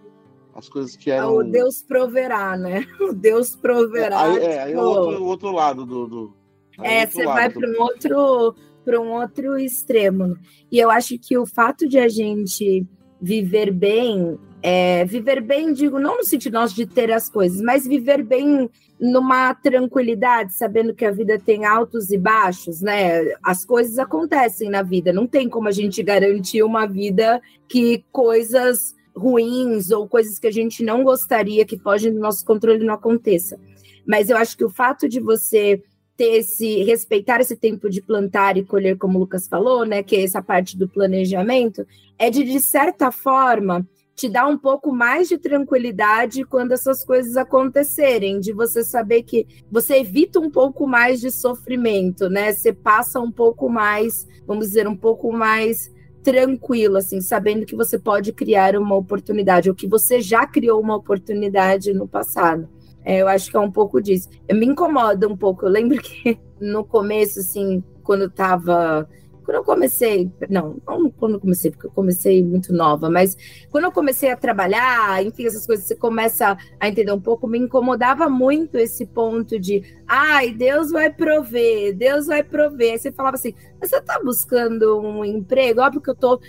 [0.55, 1.35] as coisas que eram.
[1.35, 2.87] O Deus proverá, né?
[3.01, 4.21] O Deus proverá.
[4.21, 6.07] É, aí, é, aí é o outro, o outro lado do.
[6.07, 6.33] do
[6.79, 10.35] é, você vai para um outro para um outro extremo.
[10.71, 12.85] E eu acho que o fato de a gente
[13.21, 17.87] viver bem, é, viver bem, digo, não no sentido nosso de ter as coisas, mas
[17.87, 18.69] viver bem
[18.99, 23.33] numa tranquilidade, sabendo que a vida tem altos e baixos, né?
[23.43, 28.95] As coisas acontecem na vida, não tem como a gente garantir uma vida que coisas
[29.15, 33.59] ruins ou coisas que a gente não gostaria que fogem do nosso controle não aconteça.
[34.05, 35.81] Mas eu acho que o fato de você
[36.15, 40.15] ter esse respeitar esse tempo de plantar e colher, como o Lucas falou, né, que
[40.15, 41.87] é essa parte do planejamento,
[42.19, 43.87] é de de certa forma
[44.21, 49.47] te dá um pouco mais de tranquilidade quando essas coisas acontecerem, de você saber que
[49.71, 52.53] você evita um pouco mais de sofrimento, né?
[52.53, 57.97] Você passa um pouco mais, vamos dizer, um pouco mais tranquilo, assim, sabendo que você
[57.97, 62.69] pode criar uma oportunidade, ou que você já criou uma oportunidade no passado.
[63.03, 64.29] É, eu acho que é um pouco disso.
[64.53, 65.65] Me incomoda um pouco.
[65.65, 69.09] Eu lembro que no começo, assim, quando eu tava
[69.43, 73.35] quando eu comecei, não, não quando eu comecei, porque eu comecei muito nova, mas
[73.69, 77.57] quando eu comecei a trabalhar, enfim, essas coisas, você começa a entender um pouco, me
[77.57, 82.93] incomodava muito esse ponto de, ai, Deus vai prover, Deus vai prover.
[82.93, 85.81] Aí você falava assim, mas você tá buscando um emprego?
[85.81, 86.39] Óbvio que eu tô,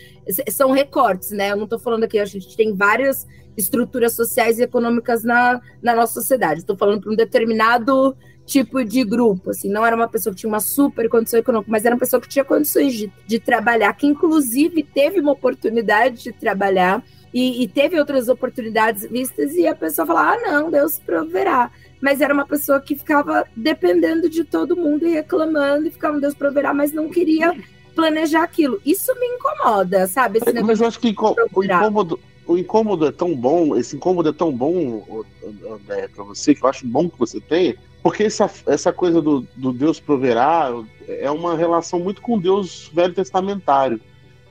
[0.50, 1.52] são recortes, né?
[1.52, 3.26] Eu não tô falando aqui, a gente tem várias
[3.57, 6.61] estruturas sociais e econômicas na, na nossa sociedade.
[6.61, 8.16] Estou falando para um determinado
[8.53, 11.87] tipo de grupo, assim, não era uma pessoa que tinha uma super condição econômica, mas
[11.87, 16.33] era uma pessoa que tinha condições de, de trabalhar, que inclusive teve uma oportunidade de
[16.33, 21.71] trabalhar e, e teve outras oportunidades vistas e a pessoa falava, ah, não, Deus proverá.
[21.99, 26.35] Mas era uma pessoa que ficava dependendo de todo mundo e reclamando e ficava, Deus
[26.35, 27.57] proverá, mas não queria
[27.95, 28.81] planejar aquilo.
[28.85, 30.41] Isso me incomoda, sabe?
[30.62, 31.09] mas eu acho que
[31.55, 35.25] o incômodo, o incômodo é tão bom, esse incômodo é tão bom,
[35.71, 39.47] André, para você, que eu acho bom que você tenha, porque essa, essa coisa do,
[39.57, 40.71] do Deus proverá
[41.07, 44.01] é uma relação muito com Deus velho testamentário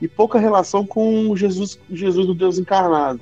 [0.00, 3.20] e pouca relação com Jesus, Jesus do Deus encarnado.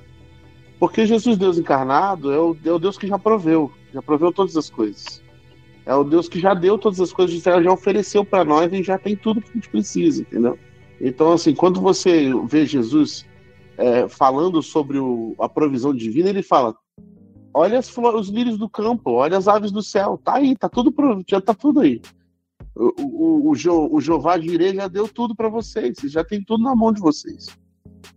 [0.78, 4.56] Porque Jesus, Deus encarnado, é o, é o Deus que já proveu, já proveu todas
[4.56, 5.22] as coisas.
[5.84, 8.96] É o Deus que já deu todas as coisas, já ofereceu para nós e já
[8.96, 10.58] tem tudo que a gente precisa, entendeu?
[10.98, 13.26] Então, assim, quando você vê Jesus
[13.76, 16.74] é, falando sobre o, a provisão divina, ele fala:
[17.52, 20.68] olha as flores, os lírios do campo, olha as aves do céu, tá aí, tá
[20.68, 20.92] tudo
[21.28, 22.00] já tá tudo aí.
[22.74, 24.36] O, o, o, jo, o Jeová
[24.74, 27.46] já deu tudo para vocês, já tem tudo na mão de vocês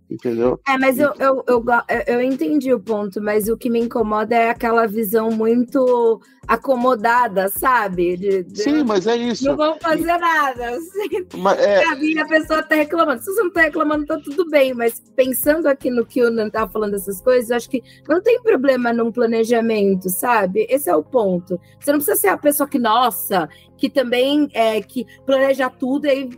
[0.10, 0.60] entendeu?
[0.67, 1.65] É, mas eu, eu, eu,
[2.08, 8.17] eu, entendi o ponto, mas o que me incomoda é aquela visão muito acomodada, sabe?
[8.17, 9.46] De, de, Sim, mas é isso.
[9.46, 10.69] Não vão fazer nada.
[10.69, 11.26] Assim.
[11.38, 11.84] Mas é...
[12.19, 13.22] A pessoa tá reclamando.
[13.24, 16.50] Se você não tá reclamando, tá tudo bem, mas pensando aqui no que o Nan
[16.50, 20.67] tava falando dessas coisas, eu acho que não tem problema num planejamento, sabe?
[20.69, 21.60] Esse é o ponto.
[21.80, 26.30] Você não precisa ser a pessoa que, nossa, que também é, que planeja tudo e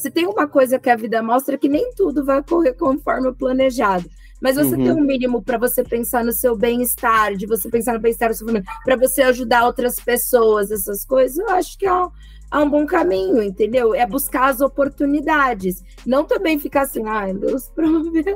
[0.00, 3.34] se tem uma coisa que a vida mostra que nem tudo vai correr conforme o
[3.34, 4.08] planejado.
[4.40, 4.82] Mas você uhum.
[4.82, 8.34] tem um mínimo para você pensar no seu bem-estar, de você pensar no bem-estar do
[8.34, 12.08] seu família, para você ajudar outras pessoas, essas coisas, eu acho que é um,
[12.50, 13.94] é um bom caminho, entendeu?
[13.94, 15.84] É buscar as oportunidades.
[16.06, 18.34] Não também ficar assim, ai, Deus proverá.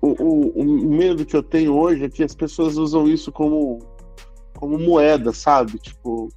[0.00, 3.80] O, o, o, medo que eu tenho hoje é que as pessoas usam isso como,
[4.56, 5.80] como moeda, sabe?
[5.80, 6.28] Tipo,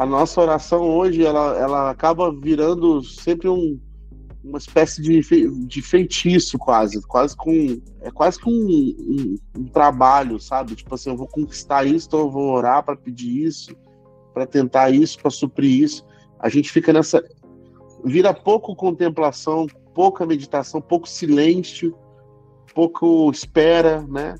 [0.00, 3.78] a nossa oração hoje ela, ela acaba virando sempre um,
[4.42, 5.20] uma espécie de,
[5.66, 10.74] de feitiço quase, quase com é quase com um, um, um, trabalho, sabe?
[10.74, 13.76] Tipo assim, eu vou conquistar isso, então eu vou orar para pedir isso,
[14.32, 16.02] para tentar isso, para suprir isso.
[16.38, 17.22] A gente fica nessa
[18.02, 21.94] vira pouco contemplação, pouca meditação, pouco silêncio,
[22.74, 24.34] pouco espera, né?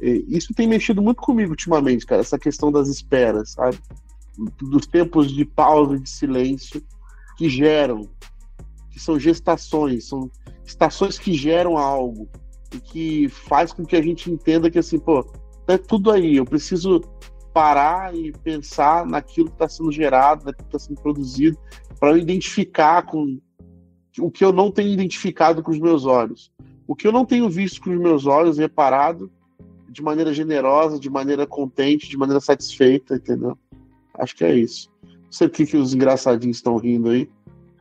[0.00, 3.78] Isso tem mexido muito comigo ultimamente, cara, essa questão das esperas, sabe?
[4.60, 6.82] Dos tempos de pausa, de silêncio,
[7.36, 8.08] que geram,
[8.90, 10.30] que são gestações, são
[10.64, 12.28] estações que geram algo
[12.72, 15.24] e que faz com que a gente entenda que assim, pô,
[15.68, 17.00] é tudo aí, eu preciso
[17.52, 21.56] parar e pensar naquilo que está sendo gerado, naquilo que está sendo produzido,
[22.00, 23.38] para eu identificar com
[24.18, 26.52] o que eu não tenho identificado com os meus olhos.
[26.86, 29.30] O que eu não tenho visto com os meus olhos, reparado
[29.88, 33.56] de maneira generosa, de maneira contente, de maneira satisfeita, entendeu?
[34.18, 34.90] Acho que é isso.
[35.02, 37.28] Não sei o que, que os engraçadinhos estão rindo aí.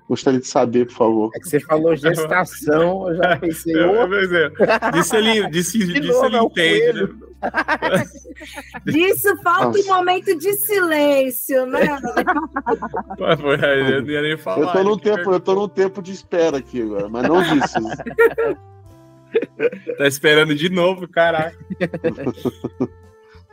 [0.08, 1.32] Gostaria de saber, por favor.
[1.34, 3.74] É que você falou gestação, eu já pensei.
[3.74, 7.04] Eu, pensei disse ele, disse, de disse novo, ele é entende.
[7.04, 7.34] Né?
[8.86, 9.80] Disso falta Nossa.
[9.80, 11.82] um momento de silêncio, né?
[13.20, 16.82] eu, ia nem falar, eu, tô num tempo, eu tô num tempo de espera aqui
[16.82, 17.80] agora, mas não disso.
[19.98, 21.58] tá esperando de novo, caraca.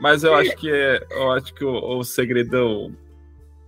[0.00, 2.96] Mas eu acho que é, eu acho que o, o segredão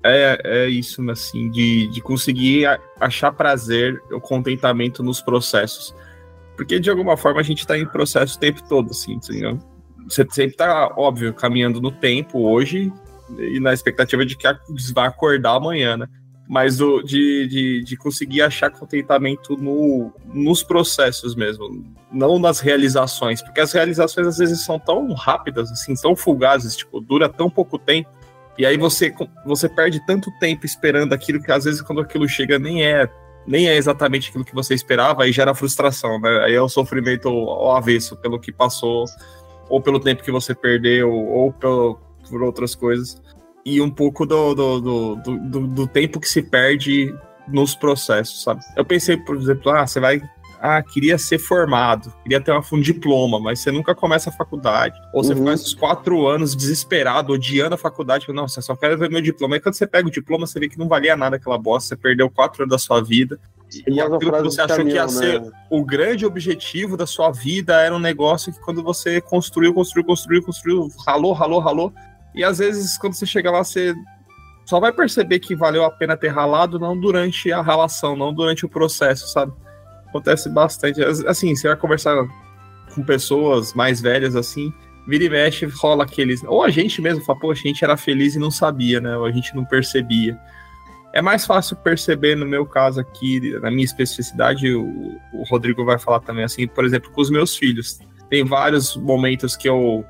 [0.03, 2.67] é, é isso, assim, de, de conseguir
[2.99, 5.95] achar prazer, o contentamento nos processos.
[6.57, 9.59] Porque de alguma forma a gente está em processo o tempo todo, assim, entendeu?
[10.09, 12.93] Você sempre tá, óbvio, caminhando no tempo hoje
[13.39, 14.47] e na expectativa de que
[14.93, 16.07] vai acordar amanhã, né?
[16.53, 23.41] Mas do, de, de, de, conseguir achar contentamento no, nos processos mesmo, não nas realizações,
[23.41, 27.79] porque as realizações às vezes são tão rápidas, assim, tão fugazes, tipo, dura tão pouco
[27.79, 28.11] tempo,
[28.59, 29.15] e aí você,
[29.47, 33.09] você perde tanto tempo esperando aquilo que às vezes quando aquilo chega nem é
[33.47, 36.45] nem é exatamente aquilo que você esperava, aí gera frustração, né?
[36.45, 39.07] Aí é o sofrimento ao avesso pelo que passou,
[39.71, 43.21] ou pelo tempo que você perdeu, ou pelo, por outras coisas
[43.65, 47.15] e um pouco do, do, do, do, do tempo que se perde
[47.49, 48.61] nos processos, sabe?
[48.77, 50.23] Eu pensei, por exemplo, ah, você vai
[50.63, 54.97] ah, queria ser formado, queria ter um diploma, mas você nunca começa a faculdade.
[55.13, 55.45] Ou você uhum.
[55.45, 59.57] faz os quatro anos desesperado, odiando a faculdade, não, você só quer ver meu diploma.
[59.57, 61.97] E quando você pega o diploma, você vê que não valia nada aquela bosta, você
[61.97, 63.41] perdeu quatro anos da sua vida.
[63.75, 65.41] E, e aquilo que você achou caminhão, que ia né?
[65.43, 70.07] ser o grande objetivo da sua vida era um negócio que quando você construiu, construiu,
[70.07, 71.93] construiu, construiu, ralou, ralou, ralou.
[72.35, 73.95] E às vezes, quando você chega lá, você
[74.65, 78.65] só vai perceber que valeu a pena ter ralado não durante a ralação, não durante
[78.65, 79.53] o processo, sabe?
[80.09, 81.03] Acontece bastante.
[81.03, 82.17] Assim, você vai conversar
[82.95, 84.73] com pessoas mais velhas assim,
[85.07, 86.43] vira e mexe, rola aqueles.
[86.45, 89.17] Ou a gente mesmo fala, pô, a gente era feliz e não sabia, né?
[89.17, 90.39] Ou a gente não percebia.
[91.13, 94.87] É mais fácil perceber no meu caso aqui, na minha especificidade, o,
[95.35, 97.99] o Rodrigo vai falar também assim, por exemplo, com os meus filhos.
[98.31, 100.05] Tem vários momentos que eu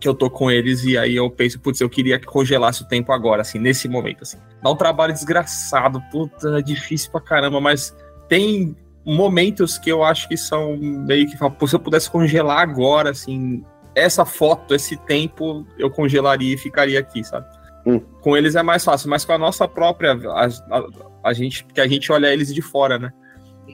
[0.00, 2.88] que eu tô com eles e aí eu penso, putz, eu queria que congelasse o
[2.88, 4.38] tempo agora, assim, nesse momento, assim.
[4.62, 7.94] Dá um trabalho desgraçado, puta, é difícil pra caramba, mas
[8.28, 13.62] tem momentos que eu acho que são meio que, se eu pudesse congelar agora, assim,
[13.94, 17.46] essa foto, esse tempo, eu congelaria e ficaria aqui, sabe?
[17.86, 18.00] Hum.
[18.20, 20.84] Com eles é mais fácil, mas com a nossa própria, a, a,
[21.24, 23.12] a gente, que a gente olha eles de fora, né?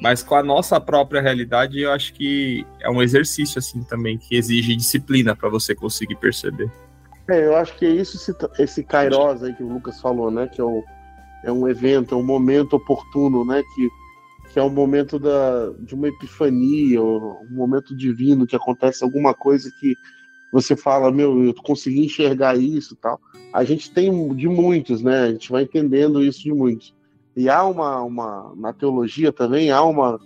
[0.01, 4.37] Mas com a nossa própria realidade, eu acho que é um exercício assim também que
[4.37, 6.71] exige disciplina para você conseguir perceber.
[7.29, 10.49] É, eu acho que é isso esse, esse Kairos aí que o Lucas falou, né?
[10.49, 10.85] Que é, o,
[11.45, 13.63] é um evento, é um momento oportuno, né?
[13.75, 13.89] Que,
[14.53, 19.71] que é um momento da, de uma epifania, um momento divino, que acontece alguma coisa
[19.81, 19.95] que
[20.53, 23.21] você fala, meu, eu consegui enxergar isso tal.
[23.53, 25.25] A gente tem de muitos, né?
[25.25, 26.95] A gente vai entendendo isso de muitos.
[27.37, 30.19] E há uma, uma na teologia também, há uma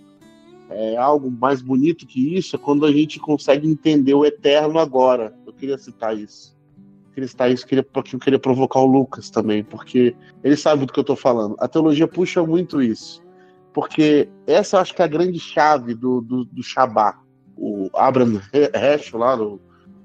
[0.71, 5.35] é, algo mais bonito que isso, é quando a gente consegue entender o eterno agora.
[5.45, 6.57] Eu queria citar isso.
[7.07, 10.85] Eu queria citar isso queria, porque eu queria provocar o Lucas também, porque ele sabe
[10.85, 11.57] do que eu estou falando.
[11.59, 13.21] A teologia puxa muito isso.
[13.73, 17.19] Porque essa eu acho que é a grande chave do, do, do Shabá.
[17.57, 18.41] O Abraham
[18.73, 19.59] Heschel, lá, o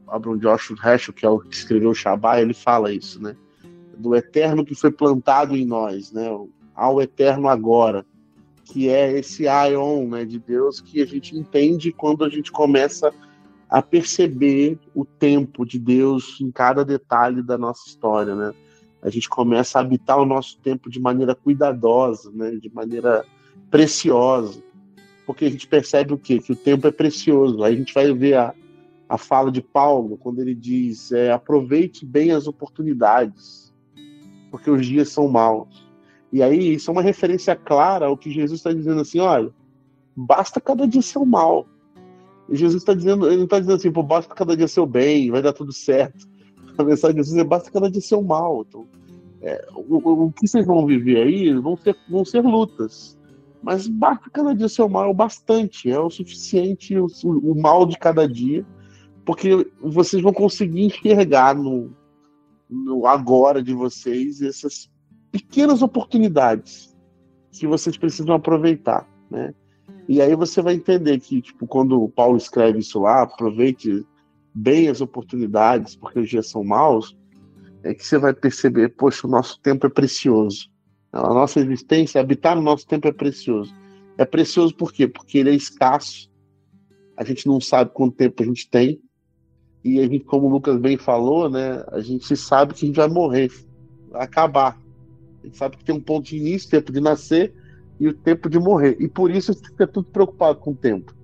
[0.09, 3.37] Abraham Joshua Heschel, que é o que escreveu o Shabá, ele fala isso, né?
[3.97, 6.29] Do eterno que foi plantado em nós, né?
[6.77, 8.05] Ao eterno agora,
[8.65, 13.13] que é esse aion né, de Deus que a gente entende quando a gente começa
[13.69, 18.53] a perceber o tempo de Deus em cada detalhe da nossa história, né?
[19.03, 22.53] A gente começa a habitar o nosso tempo de maneira cuidadosa, né?
[22.53, 23.25] De maneira
[23.71, 24.63] preciosa,
[25.25, 26.39] porque a gente percebe o quê?
[26.39, 27.63] Que o tempo é precioso.
[27.65, 28.55] Aí a gente vai ver a,
[29.09, 33.73] a fala de Paulo quando ele diz: é, aproveite bem as oportunidades,
[34.51, 35.86] porque os dias são maus.
[36.33, 39.53] E aí, isso é uma referência clara ao que Jesus está dizendo assim: olha,
[40.17, 41.67] basta cada dia ser o mal.
[42.49, 44.87] E Jesus está dizendo, ele não está dizendo assim, pô, basta cada dia ser o
[44.87, 46.27] bem, vai dar tudo certo.
[46.79, 48.65] A mensagem de Jesus é basta cada dia ser o mal.
[48.69, 48.87] Então,
[49.43, 53.19] é, o, o, que vocês vão viver aí vão ser, vão ser lutas.
[53.63, 57.61] Mas basta cada dia ser o mal, é o bastante, é o suficiente o, o
[57.61, 58.65] mal de cada dia,
[59.25, 61.91] porque vocês vão conseguir enxergar no,
[62.71, 64.89] no agora de vocês essas
[65.39, 66.95] pequenas oportunidades
[67.53, 69.55] que vocês precisam aproveitar, né?
[70.09, 74.07] E aí você vai entender que, tipo, quando Paulo escreve isso lá, aproveite
[74.55, 77.17] bem as oportunidades, porque os dias são maus,
[77.83, 80.71] é que você vai perceber, poxa, o nosso tempo é precioso.
[81.13, 83.75] A nossa existência, habitar no nosso tempo é precioso.
[84.19, 85.07] É precioso por quê?
[85.09, 86.31] Porque ele é escasso.
[87.17, 89.01] A gente não sabe quanto tempo a gente tem.
[89.85, 92.97] E a gente, como o Lucas bem falou, né, a gente sabe que a gente
[92.97, 93.51] vai morrer,
[94.11, 94.79] vai acabar.
[95.53, 97.53] Sabe que tem um ponto de início, tempo de nascer
[97.99, 98.97] e o tempo de morrer.
[99.01, 101.15] E por isso fica tudo preocupado com o tempo.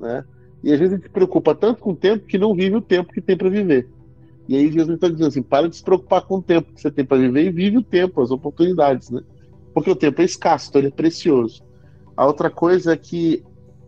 [0.00, 0.24] Né?
[0.62, 2.80] E às vezes a gente se preocupa tanto com o tempo que não vive o
[2.80, 3.88] tempo que tem para viver.
[4.48, 6.90] E aí Jesus está dizendo assim: para de se preocupar com o tempo que você
[6.90, 9.10] tem para viver e vive o tempo, as oportunidades.
[9.10, 9.22] Né?
[9.74, 11.62] Porque o tempo é escasso, então ele é precioso.
[12.16, 13.44] A outra coisa é que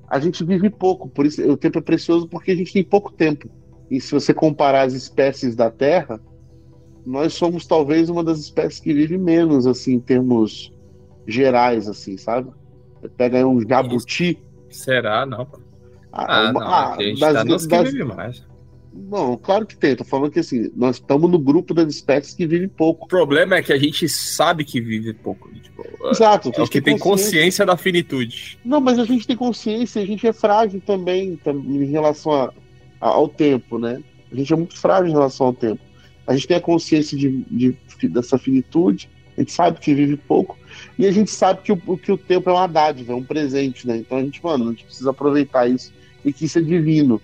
[0.09, 3.13] a gente vive pouco, por isso o tempo é precioso porque a gente tem pouco
[3.13, 3.49] tempo.
[3.91, 6.21] E se você comparar as espécies da Terra,
[7.05, 10.73] nós somos talvez uma das espécies que vive menos, assim, em termos
[11.27, 12.51] gerais, assim, sabe?
[13.17, 14.39] Pega aí um jabuti.
[14.69, 15.25] Será?
[15.25, 15.47] Não.
[16.13, 17.67] Ah, ah, não, ah, a gente das, tá das...
[17.67, 18.45] que vive mais.
[18.93, 19.95] Não, claro que tem.
[19.95, 23.05] Tô falando que assim, nós estamos no grupo das espécies que vivem pouco.
[23.05, 25.49] O problema é que a gente sabe que vive pouco.
[25.55, 26.51] Tipo, Exato.
[26.57, 27.39] É o que tem consciência.
[27.39, 28.59] consciência da finitude.
[28.65, 32.53] Não, mas a gente tem consciência, a gente é frágil também em relação a,
[33.01, 34.03] a, ao tempo, né?
[34.31, 35.90] A gente é muito frágil em relação ao tempo
[36.27, 37.77] a gente tem a consciência de, de,
[38.09, 40.59] dessa finitude, a gente sabe que vive pouco,
[40.99, 43.87] e a gente sabe que o, que o tempo é uma dádiva, é um presente,
[43.87, 43.97] né?
[43.97, 45.93] Então a gente, mano, a gente precisa aproveitar isso
[46.25, 47.21] e que isso é divino.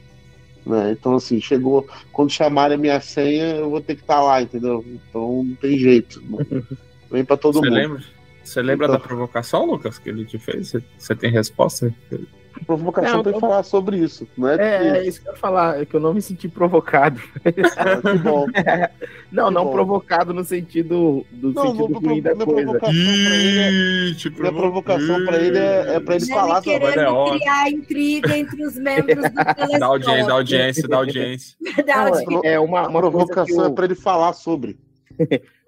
[0.64, 0.92] Né?
[0.92, 1.86] Então, assim, chegou.
[2.12, 4.84] Quando chamarem a minha senha, eu vou ter que estar tá lá, entendeu?
[4.88, 6.20] Então não tem jeito.
[6.28, 6.38] Não,
[7.10, 7.74] vem para todo Você mundo.
[7.74, 8.04] Lembra?
[8.42, 8.98] Você lembra então...
[8.98, 10.68] da provocação, Lucas, que ele te fez?
[10.68, 11.94] Você, você tem resposta?
[12.66, 14.56] provocação para falar sobre isso, não é?
[14.56, 17.20] É, é isso que eu ia falar, é que eu não me senti provocado.
[17.76, 18.46] Ah, que bom.
[19.32, 19.72] não, Que não bom.
[19.72, 22.62] provocado no sentido do Não, sentido vou- ruim da minha coisa.
[22.62, 27.14] provocação ele é, minha provocação pra ele é, é pra ele falar sobre é querendo
[27.14, 27.38] ótimo.
[27.40, 29.22] criar intriga entre os membros do
[29.54, 29.78] telescópio.
[29.80, 31.56] Da audiência, da audiência, da audiência.
[31.86, 34.78] Não, é uma, A uma que provocação eu- é pra ele falar sobre.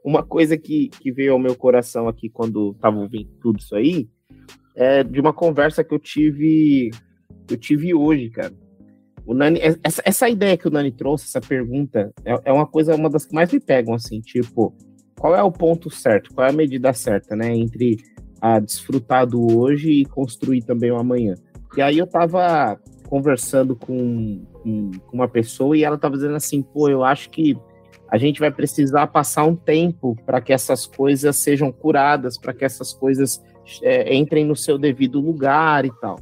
[0.05, 4.09] uma coisa que, que veio ao meu coração aqui quando tava ouvindo tudo isso aí
[4.79, 6.91] é de uma conversa que eu tive
[7.51, 8.53] eu tive hoje, cara.
[9.27, 12.95] O Nani, essa, essa ideia que o Nani trouxe, essa pergunta, é, é uma coisa,
[12.95, 14.75] uma das que mais me pegam, assim, tipo,
[15.19, 17.97] qual é o ponto certo, qual é a medida certa, né, entre
[18.41, 21.35] a desfrutar do hoje e construir também o amanhã.
[21.77, 26.63] E aí eu tava conversando com, com, com uma pessoa e ela tava dizendo assim,
[26.63, 27.57] pô, eu acho que
[28.11, 32.65] a gente vai precisar passar um tempo para que essas coisas sejam curadas, para que
[32.65, 33.43] essas coisas
[33.83, 36.17] é, entrem no seu devido lugar e tal.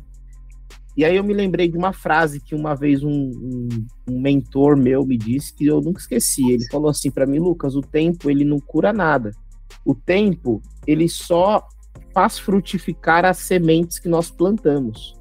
[0.96, 3.68] E aí eu me lembrei de uma frase que uma vez um, um,
[4.08, 6.50] um mentor meu me disse que eu nunca esqueci.
[6.50, 9.30] Ele falou assim para mim, Lucas, o tempo ele não cura nada.
[9.84, 11.62] O tempo ele só
[12.14, 15.14] faz frutificar as sementes que nós plantamos.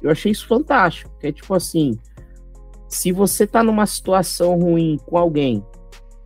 [0.00, 1.98] Eu achei isso fantástico, que é tipo assim,
[2.88, 5.64] se você tá numa situação ruim com alguém,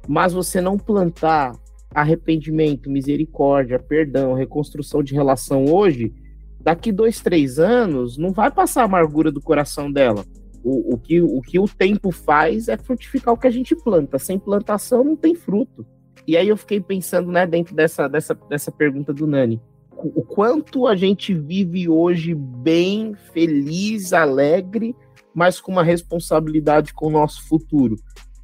[0.06, 1.54] mas você não plantar
[1.94, 6.12] arrependimento, misericórdia, perdão, reconstrução de relação hoje,
[6.60, 10.24] daqui dois, três anos, não vai passar a amargura do coração dela.
[10.64, 14.18] O, o, que, o que o tempo faz é frutificar o que a gente planta.
[14.18, 15.84] Sem plantação não tem fruto.
[16.26, 20.86] E aí eu fiquei pensando, né, dentro dessa, dessa, dessa pergunta do Nani, o quanto
[20.86, 24.96] a gente vive hoje bem, feliz, alegre,
[25.34, 27.96] mas com uma responsabilidade com o nosso futuro.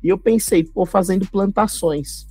[0.03, 2.27] E eu pensei, pô, fazendo plantações.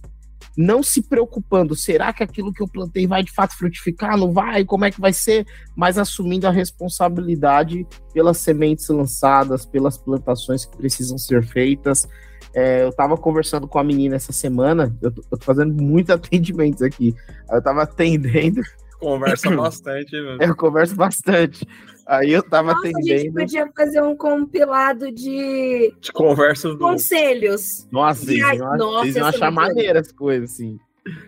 [0.58, 4.18] Não se preocupando, será que aquilo que eu plantei vai de fato frutificar?
[4.18, 4.66] Não vai?
[4.66, 5.46] Como é que vai ser?
[5.76, 12.08] Mas assumindo a responsabilidade pelas sementes lançadas, pelas plantações que precisam ser feitas.
[12.56, 17.14] É, eu tava conversando com a menina essa semana, eu tô, fazendo muitos atendimentos aqui.
[17.52, 18.62] Eu tava atendendo,
[19.00, 20.38] Conversa bastante, velho.
[20.42, 21.68] eu converso bastante.
[22.06, 23.34] Aí eu tava Nossa, a gente atendendo.
[23.34, 26.78] podia fazer um compilado de De conversa do.
[26.80, 27.88] conselhos.
[27.92, 30.80] Nossa, vocês iam, nossa, vocês achar é maneira as coisas, assim.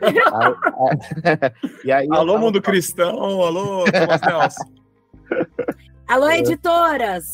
[0.02, 1.52] Aí- aí-
[1.86, 3.84] e aí Alô, tava- mundo cristão, alô,
[4.22, 4.56] Thomas.
[6.08, 7.26] Alô, editoras!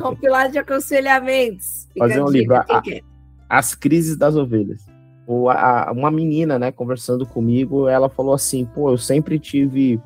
[0.00, 1.86] compilado de aconselhamentos.
[1.92, 2.56] Fica Fazer um livro?
[3.48, 4.84] As crises das ovelhas.
[5.26, 10.00] O, a- uma menina, né, conversando comigo, ela falou assim: pô, eu sempre tive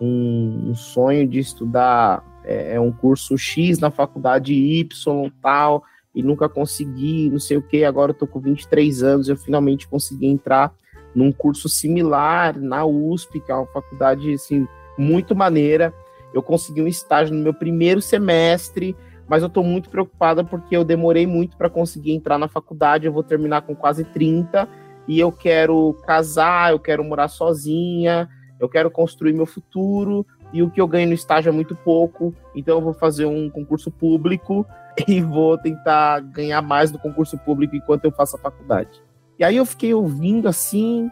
[0.00, 5.82] um, um sonho de estudar é, é um curso X na faculdade Y tal,
[6.14, 7.84] e nunca consegui, não sei o que.
[7.84, 10.72] Agora eu tô com 23 anos, eu finalmente consegui entrar
[11.14, 14.66] num curso similar na USP, que é uma faculdade assim,
[14.96, 15.92] muito maneira.
[16.32, 18.96] Eu consegui um estágio no meu primeiro semestre,
[19.30, 23.12] mas eu tô muito preocupada porque eu demorei muito para conseguir entrar na faculdade, eu
[23.12, 24.68] vou terminar com quase 30
[25.06, 28.28] e eu quero casar, eu quero morar sozinha,
[28.58, 32.34] eu quero construir meu futuro e o que eu ganho no estágio é muito pouco,
[32.56, 34.66] então eu vou fazer um concurso público
[35.06, 39.00] e vou tentar ganhar mais do concurso público enquanto eu faço a faculdade.
[39.38, 41.08] E aí eu fiquei ouvindo assim,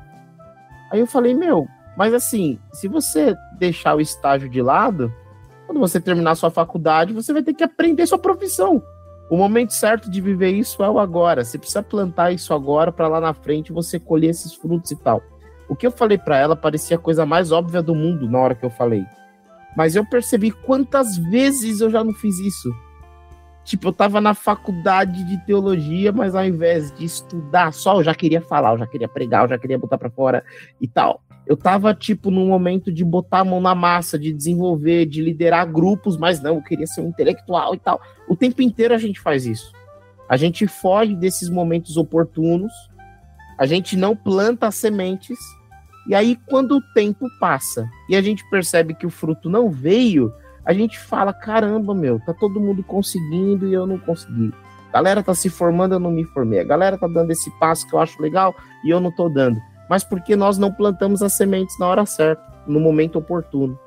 [0.91, 5.15] aí eu falei, meu, mas assim, se você deixar o estágio de lado,
[5.69, 8.83] quando você terminar sua faculdade, você vai ter que aprender sua profissão.
[9.29, 11.45] O momento certo de viver isso é o agora.
[11.45, 15.23] Você precisa plantar isso agora para lá na frente você colher esses frutos e tal.
[15.69, 18.55] O que eu falei para ela parecia a coisa mais óbvia do mundo na hora
[18.55, 19.05] que eu falei.
[19.77, 22.75] Mas eu percebi quantas vezes eu já não fiz isso.
[23.63, 28.15] Tipo, eu tava na faculdade de teologia, mas ao invés de estudar só, eu já
[28.15, 30.43] queria falar, eu já queria pregar, eu já queria botar para fora
[30.81, 31.21] e tal.
[31.49, 35.67] Eu tava, tipo, num momento de botar a mão na massa, de desenvolver, de liderar
[35.67, 37.99] grupos, mas não, eu queria ser um intelectual e tal.
[38.29, 39.73] O tempo inteiro a gente faz isso.
[40.29, 42.71] A gente foge desses momentos oportunos,
[43.57, 45.39] a gente não planta as sementes,
[46.07, 50.31] e aí quando o tempo passa e a gente percebe que o fruto não veio,
[50.67, 54.53] a gente fala: caramba, meu, tá todo mundo conseguindo e eu não consegui.
[54.91, 56.61] A galera tá se formando, eu não me formei.
[56.61, 59.59] A galera tá dando esse passo que eu acho legal e eu não tô dando.
[59.89, 63.79] Mas porque nós não plantamos as sementes na hora certa, no momento oportuno.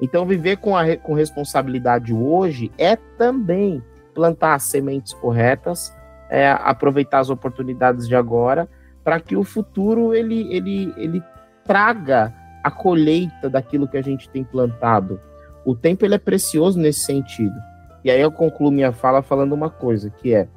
[0.00, 3.82] Então, viver com, a, com responsabilidade hoje é também
[4.14, 5.94] plantar as sementes corretas,
[6.28, 8.68] é, aproveitar as oportunidades de agora,
[9.04, 11.22] para que o futuro ele, ele, ele
[11.64, 15.20] traga a colheita daquilo que a gente tem plantado.
[15.64, 17.54] O tempo ele é precioso nesse sentido.
[18.02, 20.48] E aí eu concluo minha fala falando uma coisa, que é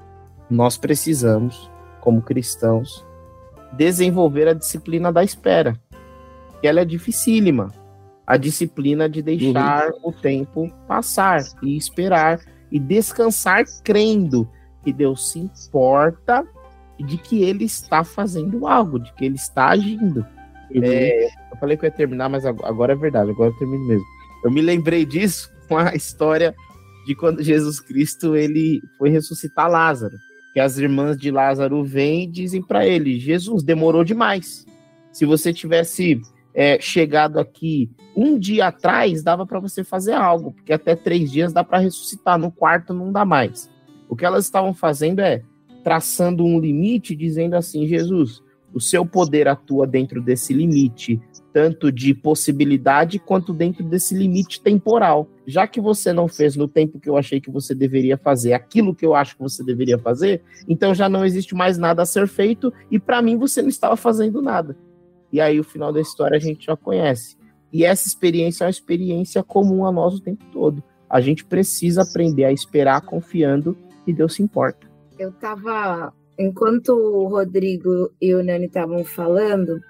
[0.49, 1.69] nós precisamos,
[2.01, 3.05] como cristãos,
[3.73, 5.79] desenvolver a disciplina da espera.
[6.61, 7.71] Que ela é dificílima.
[8.27, 10.09] a disciplina de deixar uhum.
[10.09, 12.39] o tempo passar e esperar
[12.71, 14.47] e descansar crendo
[14.83, 16.45] que Deus se importa
[16.99, 20.19] de que ele está fazendo algo, de que ele está agindo.
[20.71, 20.83] Uhum.
[20.83, 24.05] É, eu falei que eu ia terminar, mas agora é verdade, agora eu termino mesmo.
[24.43, 26.53] Eu me lembrei disso com a história
[27.05, 30.15] de quando Jesus Cristo ele foi ressuscitar Lázaro.
[30.53, 34.65] Que as irmãs de Lázaro vêm e dizem para ele: Jesus, demorou demais.
[35.11, 36.21] Se você tivesse
[36.53, 41.53] é, chegado aqui um dia atrás, dava para você fazer algo, porque até três dias
[41.53, 43.69] dá para ressuscitar, no quarto não dá mais.
[44.07, 45.41] O que elas estavam fazendo é
[45.83, 48.41] traçando um limite, dizendo assim: Jesus,
[48.73, 51.19] o seu poder atua dentro desse limite,
[51.51, 55.27] tanto de possibilidade quanto dentro desse limite temporal.
[55.45, 58.95] Já que você não fez no tempo que eu achei que você deveria fazer aquilo
[58.95, 62.27] que eu acho que você deveria fazer, então já não existe mais nada a ser
[62.27, 64.77] feito e para mim você não estava fazendo nada.
[65.31, 67.37] E aí o final da história a gente já conhece.
[67.71, 70.83] E essa experiência é uma experiência comum a nós o tempo todo.
[71.09, 74.87] A gente precisa aprender a esperar confiando que Deus se importa.
[75.17, 79.81] Eu estava, enquanto o Rodrigo e o Nani estavam falando,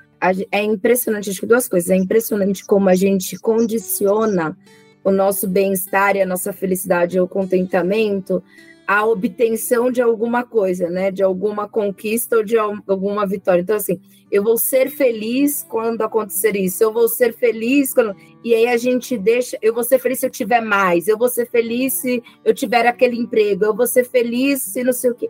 [0.52, 1.92] é impressionante, acho que duas coisas.
[1.92, 4.58] É impressionante como a gente condiciona
[5.04, 8.44] o nosso bem-estar e a nossa felicidade ou contentamento
[8.88, 11.12] à obtenção de alguma coisa, né?
[11.12, 13.62] De alguma conquista ou de alguma vitória.
[13.62, 18.16] Então, assim, eu vou ser feliz quando acontecer isso, eu vou ser feliz quando.
[18.44, 21.30] E aí a gente deixa, eu vou ser feliz se eu tiver mais, eu vou
[21.30, 25.16] ser feliz se eu tiver aquele emprego, eu vou ser feliz se não sei o
[25.16, 25.30] quê.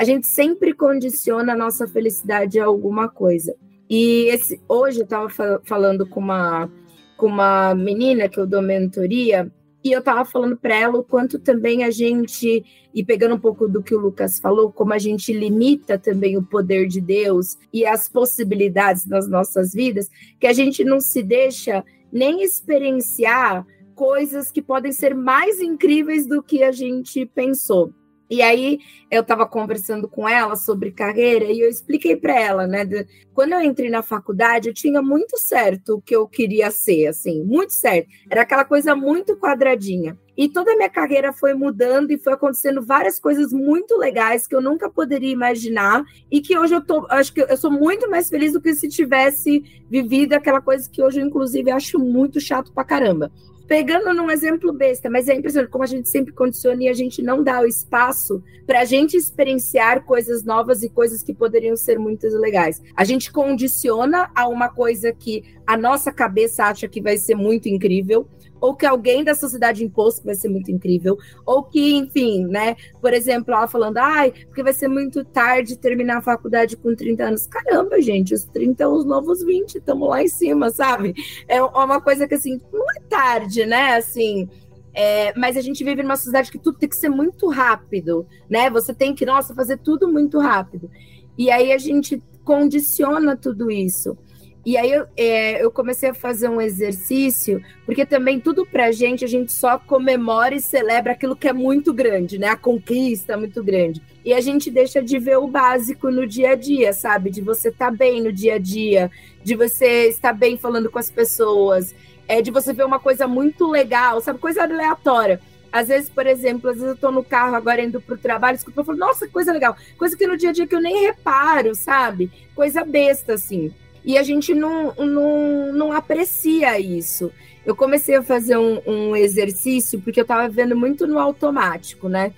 [0.00, 3.54] A gente sempre condiciona a nossa felicidade a alguma coisa.
[3.86, 5.28] E esse, hoje eu estava
[5.62, 6.72] falando com uma,
[7.18, 9.52] com uma menina que eu dou mentoria,
[9.84, 13.68] e eu estava falando para ela o quanto também a gente, e pegando um pouco
[13.68, 17.84] do que o Lucas falou, como a gente limita também o poder de Deus e
[17.84, 20.08] as possibilidades nas nossas vidas,
[20.40, 26.42] que a gente não se deixa nem experienciar coisas que podem ser mais incríveis do
[26.42, 27.92] que a gente pensou.
[28.30, 28.78] E aí
[29.10, 32.84] eu estava conversando com ela sobre carreira e eu expliquei para ela, né?
[32.84, 33.04] De,
[33.34, 37.42] quando eu entrei na faculdade, eu tinha muito certo o que eu queria ser, assim,
[37.42, 38.08] muito certo.
[38.30, 40.16] Era aquela coisa muito quadradinha.
[40.36, 44.54] E toda a minha carreira foi mudando e foi acontecendo várias coisas muito legais que
[44.54, 48.30] eu nunca poderia imaginar e que hoje eu tô, acho que eu sou muito mais
[48.30, 52.72] feliz do que se tivesse vivido aquela coisa que hoje eu inclusive acho muito chato
[52.72, 53.30] pra caramba
[53.70, 57.22] pegando num exemplo besta, mas é impressionante como a gente sempre condiciona e a gente
[57.22, 61.96] não dá o espaço para a gente experienciar coisas novas e coisas que poderiam ser
[61.96, 62.82] muito legais.
[62.96, 67.68] A gente condiciona a uma coisa que a nossa cabeça acha que vai ser muito
[67.68, 68.26] incrível
[68.60, 72.76] ou que alguém da sociedade impôs que vai ser muito incrível, ou que, enfim, né?
[73.00, 77.24] Por exemplo, ela falando, ai, porque vai ser muito tarde terminar a faculdade com 30
[77.24, 77.46] anos.
[77.46, 81.14] Caramba, gente, os 30 são os novos 20, estamos lá em cima, sabe?
[81.46, 83.96] É uma coisa que, assim, não é tarde, né?
[83.96, 84.48] Assim.
[84.92, 88.68] É, mas a gente vive numa sociedade que tudo tem que ser muito rápido, né?
[88.70, 90.90] Você tem que, nossa, fazer tudo muito rápido.
[91.38, 94.18] E aí a gente condiciona tudo isso.
[94.64, 99.24] E aí eu, é, eu, comecei a fazer um exercício, porque também tudo pra gente,
[99.24, 102.48] a gente só comemora e celebra aquilo que é muito grande, né?
[102.48, 104.02] A conquista muito grande.
[104.22, 107.30] E a gente deixa de ver o básico no dia a dia, sabe?
[107.30, 109.10] De você estar tá bem no dia a dia,
[109.42, 111.94] de você estar bem falando com as pessoas,
[112.28, 114.38] é de você ver uma coisa muito legal, sabe?
[114.38, 115.40] Coisa aleatória.
[115.72, 118.78] Às vezes, por exemplo, às vezes eu tô no carro agora indo pro trabalho, escuto,
[118.78, 119.74] eu falo, nossa, coisa legal.
[119.96, 122.30] Coisa que no dia a dia que eu nem reparo, sabe?
[122.54, 123.72] Coisa besta, assim
[124.04, 127.32] e a gente não, não, não aprecia isso.
[127.64, 132.32] Eu comecei a fazer um, um exercício porque eu estava vendo muito no automático, né?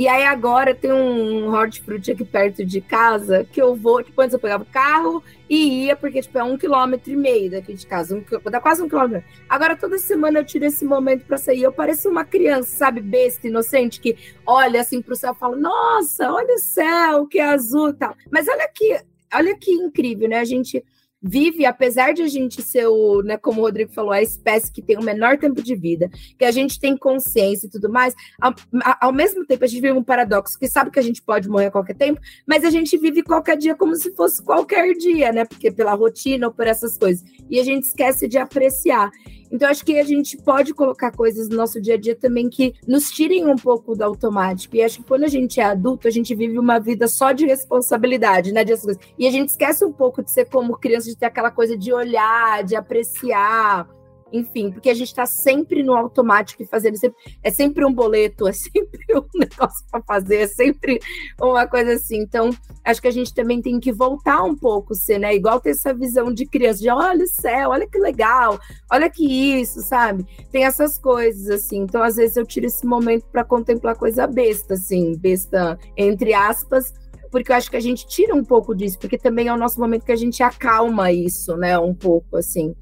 [0.00, 4.32] E aí agora tem um hortifruti aqui perto de casa que eu vou, tipo, antes
[4.32, 7.86] eu pegava o carro e ia, porque tipo, é um quilômetro e meio daqui de
[7.86, 9.28] casa, um, dá quase um quilômetro.
[9.46, 11.64] Agora toda semana eu tiro esse momento para sair.
[11.64, 16.32] Eu pareço uma criança, sabe, besta, inocente, que olha assim pro céu e fala: Nossa,
[16.32, 18.16] olha o céu, que azul e tal.
[18.30, 18.98] Mas olha que,
[19.34, 20.38] olha que incrível, né?
[20.38, 20.82] A gente
[21.22, 24.80] vive, apesar de a gente ser o, né, como o Rodrigo falou, a espécie que
[24.80, 28.54] tem o menor tempo de vida, que a gente tem consciência e tudo mais, ao,
[29.00, 31.66] ao, mesmo tempo a gente vive um paradoxo, que sabe que a gente pode morrer
[31.66, 35.44] a qualquer tempo, mas a gente vive qualquer dia como se fosse qualquer dia, né?
[35.44, 37.24] Porque pela rotina ou por essas coisas.
[37.48, 39.10] E a gente esquece de apreciar.
[39.50, 42.74] Então, acho que a gente pode colocar coisas no nosso dia a dia também que
[42.86, 44.76] nos tirem um pouco do automático.
[44.76, 47.46] E acho que quando a gente é adulto, a gente vive uma vida só de
[47.46, 48.64] responsabilidade, né?
[48.64, 48.70] De
[49.18, 51.92] e a gente esquece um pouco de ser como criança, de ter aquela coisa de
[51.92, 53.88] olhar, de apreciar.
[54.32, 58.46] Enfim, porque a gente está sempre no automático e fazendo sempre, é sempre um boleto,
[58.46, 61.00] é sempre um negócio para fazer, é sempre
[61.40, 62.18] uma coisa assim.
[62.18, 62.50] Então,
[62.84, 65.34] acho que a gente também tem que voltar um pouco, ser, né?
[65.34, 68.58] Igual ter essa visão de criança, de olha o céu, olha que legal,
[68.90, 69.24] olha que
[69.60, 70.24] isso, sabe?
[70.50, 71.78] Tem essas coisas assim.
[71.78, 76.92] Então, às vezes eu tiro esse momento para contemplar coisa besta, assim, besta entre aspas,
[77.30, 79.78] porque eu acho que a gente tira um pouco disso, porque também é o nosso
[79.78, 82.74] momento que a gente acalma isso, né, um pouco assim.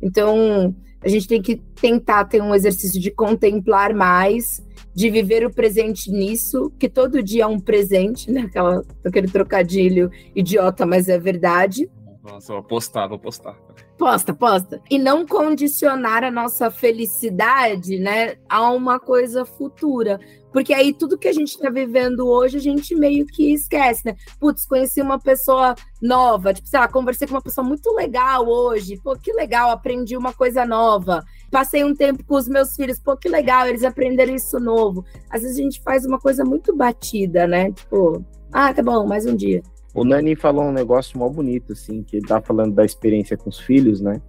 [0.00, 0.74] Então,
[1.06, 4.60] a gente tem que tentar ter um exercício de contemplar mais,
[4.92, 8.40] de viver o presente nisso, que todo dia é um presente, né?
[8.40, 11.88] Aquela, aquele trocadilho idiota, mas é verdade.
[12.26, 13.56] Nossa, vou postar, vou postar.
[13.96, 14.82] Posta, posta.
[14.90, 20.18] E não condicionar a nossa felicidade, né, a uma coisa futura.
[20.52, 24.16] Porque aí tudo que a gente está vivendo hoje, a gente meio que esquece, né?
[24.40, 29.00] Putz, conheci uma pessoa nova, tipo, sei lá, conversei com uma pessoa muito legal hoje.
[29.02, 31.22] Pô, que legal, aprendi uma coisa nova.
[31.50, 35.04] Passei um tempo com os meus filhos, pô, que legal, eles aprenderam isso novo.
[35.30, 37.70] Às vezes a gente faz uma coisa muito batida, né?
[37.70, 39.62] Tipo, ah, tá bom, mais um dia.
[39.96, 43.48] O Nani falou um negócio mó bonito, assim, que ele tá falando da experiência com
[43.48, 44.20] os filhos, né?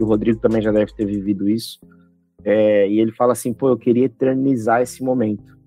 [0.00, 1.78] O Rodrigo também já deve ter vivido isso.
[2.42, 5.60] É, e ele fala assim, pô, eu queria eternizar esse momento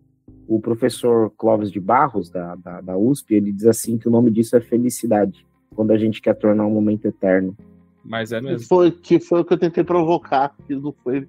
[0.48, 4.30] o professor Clóvis de Barros, da, da, da, USP, ele diz assim que o nome
[4.30, 5.46] disso é felicidade,
[5.76, 7.56] quando a gente quer tornar um momento eterno.
[8.04, 8.60] Mas é mesmo.
[8.60, 11.28] Que foi, que foi o que eu tentei provocar, que não foi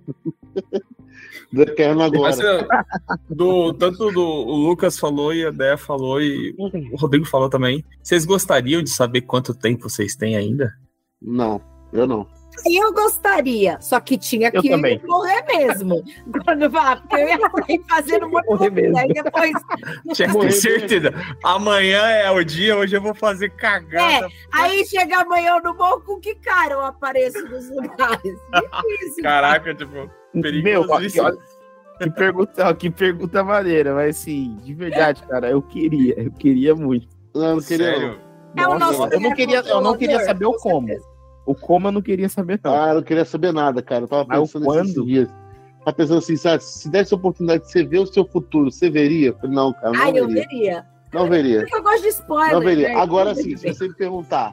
[1.52, 2.36] do eterno agora.
[2.36, 7.48] Mas, do, tanto do o Lucas falou e a Dé falou e o Rodrigo falou
[7.48, 7.84] também.
[8.02, 10.74] Vocês gostariam de saber quanto tempo vocês têm ainda?
[11.22, 11.60] Não,
[11.92, 12.26] eu não.
[12.66, 14.70] Eu gostaria, só que tinha que
[15.06, 16.02] morrer mesmo.
[16.44, 18.98] Quando porque eu ia sair fazendo morrer mesmo.
[18.98, 19.52] Aí depois.
[20.14, 21.12] Tinha que certeza.
[21.42, 24.26] Amanhã é o dia, hoje eu vou fazer cagada.
[24.26, 28.38] É, aí chega amanhã eu não vou com que cara eu apareço nos lugares.
[28.82, 31.24] Difícil, Caraca, tipo, perigosíssimo.
[31.24, 31.38] Meu,
[31.98, 37.08] que pergunta, que pergunta maneira, mas assim, de verdade, cara, eu queria, eu queria muito.
[37.34, 37.92] Não, eu não queria.
[37.92, 38.20] Sério?
[38.56, 40.88] É o nosso eu não queria, eu não queria saber o como.
[41.46, 42.74] O como eu não queria saber, não.
[42.74, 44.04] Ah, eu não queria saber nada, cara.
[44.04, 45.28] Eu tava pensando nesses dias.
[45.84, 48.88] Tava pensando assim, sabe, se desse a oportunidade de você ver o seu futuro, você
[48.88, 49.28] veria?
[49.28, 49.92] Eu falei, não, cara.
[49.92, 50.20] Não ah, veria.
[50.20, 50.86] eu veria.
[51.12, 51.60] Não veria.
[51.60, 52.52] Porque eu gosto de spoiler.
[52.54, 52.88] Não veria.
[52.88, 52.94] Né?
[52.96, 54.52] Agora sim, se você me perguntar,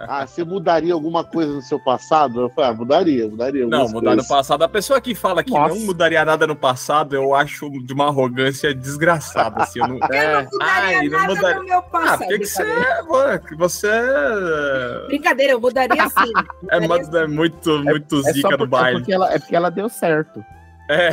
[0.00, 2.42] ah, você mudaria alguma coisa no seu passado?
[2.42, 3.66] Eu falei, ah, mudaria, mudaria.
[3.66, 4.28] Não, mudar coisas.
[4.28, 4.62] no passado.
[4.62, 5.74] A pessoa que fala que Nossa.
[5.74, 9.62] não mudaria nada no passado, eu acho de uma arrogância desgraçada.
[9.62, 10.34] Assim, eu não, é...
[10.40, 11.58] eu não mudaria Ai, não mudaria...
[11.58, 12.12] no meu passado.
[12.12, 13.88] Ah, porque que você, é, que você.
[13.88, 16.32] É- brincadeira, eu mudaria sim.
[16.70, 18.96] É, é muito, muito é, zica do baile.
[18.96, 20.44] É porque, ela, é porque ela deu certo.
[20.88, 21.10] É.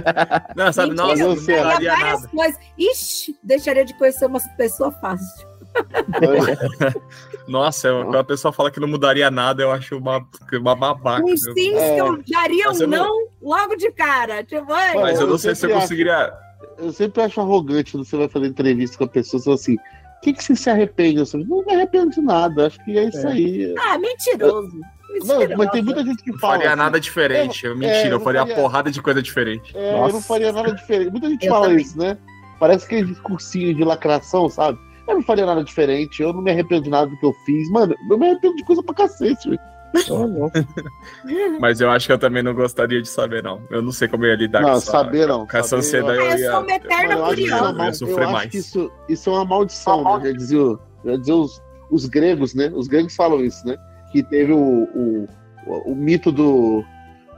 [0.56, 2.28] Não, sabe, Mentira, nossa, não mudaria nada.
[2.28, 2.58] Coisas.
[2.76, 5.46] Ixi, deixaria de conhecer umas pessoas fáceis.
[7.48, 11.24] Nossa, eu, quando a pessoa fala que não mudaria nada, eu acho uma, uma babaca.
[11.24, 11.94] Uns sims é.
[11.94, 14.44] que eu daria um não, não logo de cara.
[14.44, 16.32] Tipo, Mas eu não sei se eu conseguiria.
[16.78, 20.20] Eu sempre acho arrogante quando você vai fazer entrevista com a pessoa, você assim, o
[20.22, 21.16] que, que você se arrepende?
[21.16, 23.32] Eu assim, não me arrependo de nada, acho que é isso é.
[23.32, 23.74] aí.
[23.78, 24.80] Ah, mentiroso.
[25.24, 26.54] Não, mas tem muita gente que fala.
[26.54, 27.66] Não faria assim, nada diferente.
[27.66, 29.76] Eu, mentira, é, eu, eu faria, faria porrada de coisa diferente.
[29.76, 31.10] É, eu não faria nada diferente.
[31.10, 31.82] Muita gente eu fala também.
[31.82, 32.16] isso, né?
[32.58, 34.78] Parece aquele discursinho de lacração, sabe?
[35.06, 37.70] Eu não faria nada diferente, eu não me arrependo de nada do que eu fiz.
[37.70, 39.60] Mano, eu me arrependo de coisa pra cacete, velho.
[41.60, 43.60] Mas eu acho que eu também não gostaria de saber, não.
[43.70, 45.46] Eu não sei como eu ia lidar não, com, essa, saber, não.
[45.46, 46.18] com essa ansiedade.
[46.18, 47.78] Eu, ia, eu sou uma eterna eu, curiosa.
[47.78, 48.54] Eu ia sofrer mais.
[48.54, 50.26] isso, isso é uma maldição, né?
[50.26, 52.70] Já dizia, já dizia os, os gregos, né?
[52.74, 53.76] Os gregos falam isso, né?
[54.10, 55.28] Que teve o, o,
[55.66, 56.82] o, o mito do,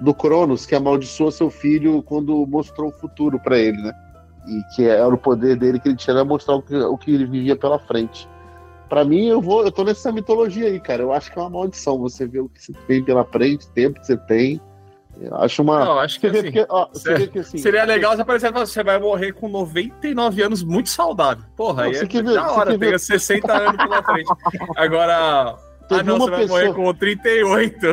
[0.00, 3.92] do Cronos, que amaldiçoou seu filho quando mostrou o futuro para ele, né?
[4.46, 7.14] E que era o poder dele que ele tinha era mostrar o que, o que
[7.14, 8.28] ele vivia pela frente.
[8.88, 11.02] Para mim, eu vou, eu tô nessa mitologia aí, cara.
[11.02, 13.70] Eu acho que é uma maldição você ver o que você tem pela frente, o
[13.70, 14.60] tempo que você tem.
[15.20, 15.84] Eu acho uma.
[15.84, 16.86] Não, acho que, assim, porque, ó,
[17.32, 21.44] que assim, Seria legal se aparecer você vai morrer com 99 anos muito saudável.
[21.56, 24.32] Porra, não, aí é ver, da hora, tem 60 anos pela frente.
[24.76, 25.56] Agora.
[25.86, 26.60] Teve ah, não, você pessoa...
[26.60, 27.86] vai morrer com 38.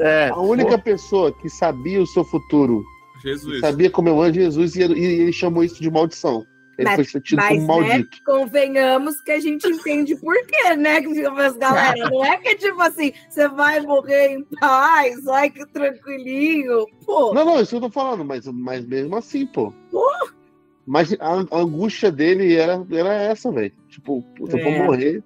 [0.00, 0.82] É, a única Pô.
[0.82, 2.84] pessoa que sabia o seu futuro
[3.28, 3.60] Jesus.
[3.60, 6.46] Sabia como eu amo Jesus e, ele chamou isso de maldição.
[6.78, 8.16] Ele mas, foi tido como né, maldito.
[8.16, 11.00] Né, convenhamos que a gente entende por quê, né?
[11.58, 17.34] Galera, não é que tipo assim, você vai morrer em paz, ai que tranquilinho, pô.
[17.34, 19.72] Não, não, isso eu tô falando, mas, mas mesmo assim, pô.
[19.90, 20.08] Pô.
[20.86, 23.72] Mas a, a angústia dele era, era essa, velho.
[23.88, 24.62] Tipo, eu é.
[24.62, 25.22] vou morrer.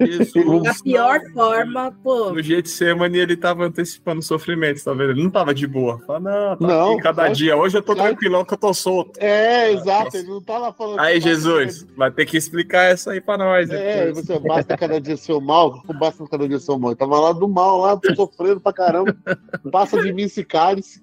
[0.00, 1.32] Jesus, Da pior não.
[1.32, 2.30] forma, pô.
[2.32, 5.10] No Getsemane ele tava antecipando o sofrimento, tá vendo?
[5.10, 5.98] Ele não tava de boa.
[6.06, 7.56] Fala, não, tá Não, aqui cada dia.
[7.56, 9.18] Hoje eu tô claro- tranquilão que eu tô solto.
[9.20, 11.00] É, exato, ele não tá lá falando.
[11.00, 13.70] Aí, Jesus, vai ter que explicar essa aí pra nós.
[13.70, 14.26] É, depois.
[14.26, 16.92] você basta cada dia seu mal, basta cada dia seu mal.
[16.92, 19.14] Eu tava lá do mal, lá, tô sofrendo pra caramba.
[19.70, 21.02] Passa de mim esse cálice.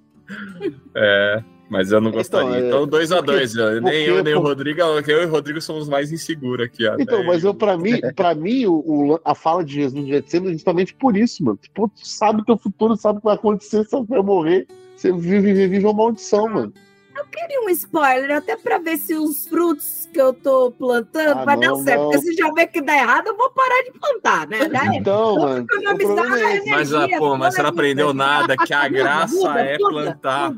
[0.96, 2.66] É, mas eu não Então, gostaria.
[2.66, 3.56] é, Então, dois a dois.
[3.56, 4.82] Nem porque- eu, nem o Rodrigo.
[4.82, 6.86] Eu e o Rodrigo somos mais inseguros aqui.
[6.86, 6.96] ó.
[7.00, 8.74] Então, Daí- mas eu, pra mim, pra mim o,
[9.14, 11.58] o- a fala de Jesus no Getsemane é justamente por isso, mano.
[11.62, 14.68] Tipo, tu sabe teu futuro, sabe o que vai acontecer, sabe que vai morrer.
[14.98, 16.74] Você vive, vive, vive uma maldição, mano.
[17.18, 21.46] Eu queria um spoiler, até pra ver se os frutos que eu tô plantando Ah,
[21.46, 22.00] vai dar não, certo.
[22.02, 22.10] não.
[22.12, 24.58] Porque se já ver que dá errado, eu vou parar de plantar, né?
[24.62, 24.98] É.
[24.98, 28.84] Então, Vou mano, é energia, Mas, ah, pô, mas você não aprendeu nada, que a
[28.84, 30.54] Muda, graça muda, é muda, plantar.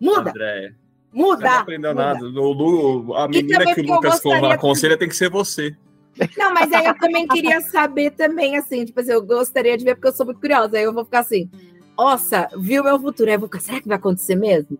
[0.00, 0.74] Muda, André.
[1.12, 1.42] Você muda.
[1.44, 2.04] não aprendeu muda.
[2.04, 2.26] nada.
[2.26, 4.20] O a menina que o eu Lucas
[4.52, 5.74] aconselha tem que ser você.
[6.36, 9.94] Não, mas aí eu também queria saber também, assim, tipo assim, eu gostaria de ver
[9.94, 10.76] porque eu sou muito curiosa.
[10.76, 11.50] Aí eu vou ficar assim,
[11.96, 13.28] nossa, viu meu futuro?
[13.28, 14.78] Aí eu vou ficar, será que vai acontecer mesmo?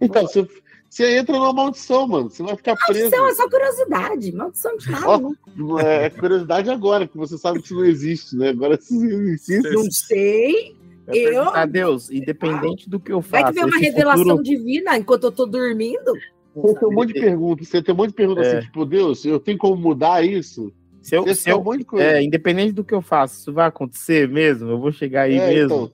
[0.00, 0.46] Então, você,
[0.88, 2.30] você entra numa maldição, mano.
[2.30, 3.10] Você vai ficar preso.
[3.10, 6.06] Maldição é só curiosidade, maldição de nada, Ó, né?
[6.06, 8.50] É curiosidade agora, que você sabe que isso não existe, né?
[8.50, 9.72] Agora se existe.
[9.72, 10.76] Não sei.
[11.08, 11.48] Eu?
[11.54, 13.52] A Deus, independente do que eu Vai faça.
[13.52, 16.12] que vem uma revelação futuro- divina enquanto eu tô dormindo.
[16.54, 17.68] Você tem um monte de perguntas.
[17.68, 18.58] Você tem um monte de perguntas É.
[18.58, 20.72] assim, tipo, Deus, eu tenho como mudar isso?
[21.00, 22.04] Se eu, Você se tem um eu, monte de coisa.
[22.04, 24.70] é, independente do que eu faço, isso vai acontecer mesmo?
[24.70, 25.64] Eu vou chegar aí É, mesmo?
[25.74, 25.92] Então,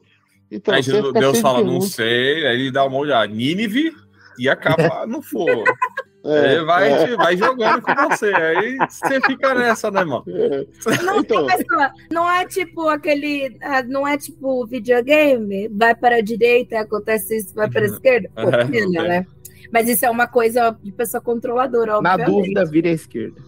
[0.51, 2.47] então Aí fica Deus fala, não sei.
[2.47, 3.27] Aí ele dá uma olhada.
[3.33, 3.93] Nínive
[4.39, 5.65] e acaba no fogo.
[6.29, 8.33] É, ele vai, é, vai jogando com você.
[8.35, 10.25] Aí você fica nessa, né, mano?
[10.29, 11.03] é.
[11.03, 11.47] Não, Então.
[11.47, 13.57] ó, não é tipo aquele.
[13.63, 18.29] ah, Não é tipo videogame, vai para a direita, acontece isso, vai para a esquerda.
[18.35, 19.09] Pô, É, pena, é.
[19.09, 19.27] né?
[19.73, 22.27] Mas isso é uma coisa de pessoa controladora, Na obviamente.
[22.37, 23.41] dúvida, vira à esquerda.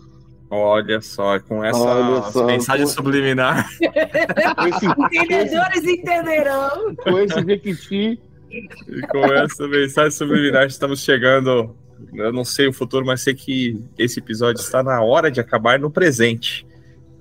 [0.53, 2.91] Olha só, com essa só, mensagem pô.
[2.93, 3.69] subliminar.
[3.79, 6.95] Com esse, Entendedores entenderão.
[6.97, 8.21] com esse Jequiti,
[8.51, 11.77] E com essa mensagem subliminar, estamos chegando.
[12.15, 15.79] Eu não sei o futuro, mas sei que esse episódio está na hora de acabar
[15.79, 16.67] no presente.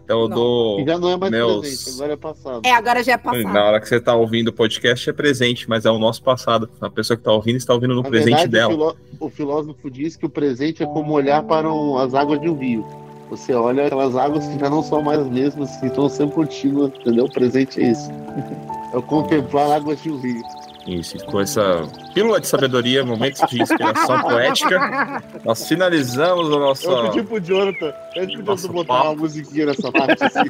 [0.03, 0.35] Então eu Não.
[0.35, 0.85] dou.
[0.85, 2.61] já não é mais Meus- presente, agora é passado.
[2.65, 3.43] É, agora já é passado.
[3.53, 6.67] Na hora que você está ouvindo o podcast é presente, mas é o nosso passado.
[6.81, 8.69] A pessoa que está ouvindo está ouvindo no Na presente verdade, dela.
[8.69, 12.41] O, filó- o filósofo diz que o presente é como olhar para um- as águas
[12.41, 12.83] de um rio.
[13.29, 16.91] Você olha aquelas águas que já não são mais as mesmas, que estão sempre contínuas,
[16.99, 17.25] entendeu?
[17.25, 18.09] O presente é isso.
[18.91, 20.41] É o contemplar águas de um rio.
[20.89, 21.83] Isso, e com essa
[22.13, 26.89] pílula de sabedoria, momentos de inspiração poética, nós finalizamos o nosso.
[26.89, 29.07] Eu pedi pro Jonathan, pro Nossa, Jonathan botar papo.
[29.09, 30.39] uma musiquinha nessa parte assim.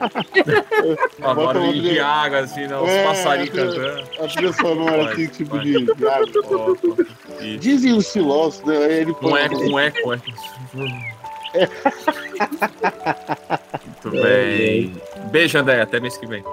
[1.20, 2.78] Uma de trilha- água, assim, né?
[2.80, 3.52] Os É, passarinhos é.
[3.66, 4.04] cantando.
[4.24, 6.26] A trilha sonora Vai, assim, tipo de, de água.
[7.42, 7.58] Isso.
[7.60, 9.02] Dizem os filósofos, né?
[9.02, 10.26] Ele Um eco, um eco, um eco.
[14.04, 14.94] Muito bem.
[15.32, 15.82] Beijo, André.
[15.82, 16.44] Até mês que vem.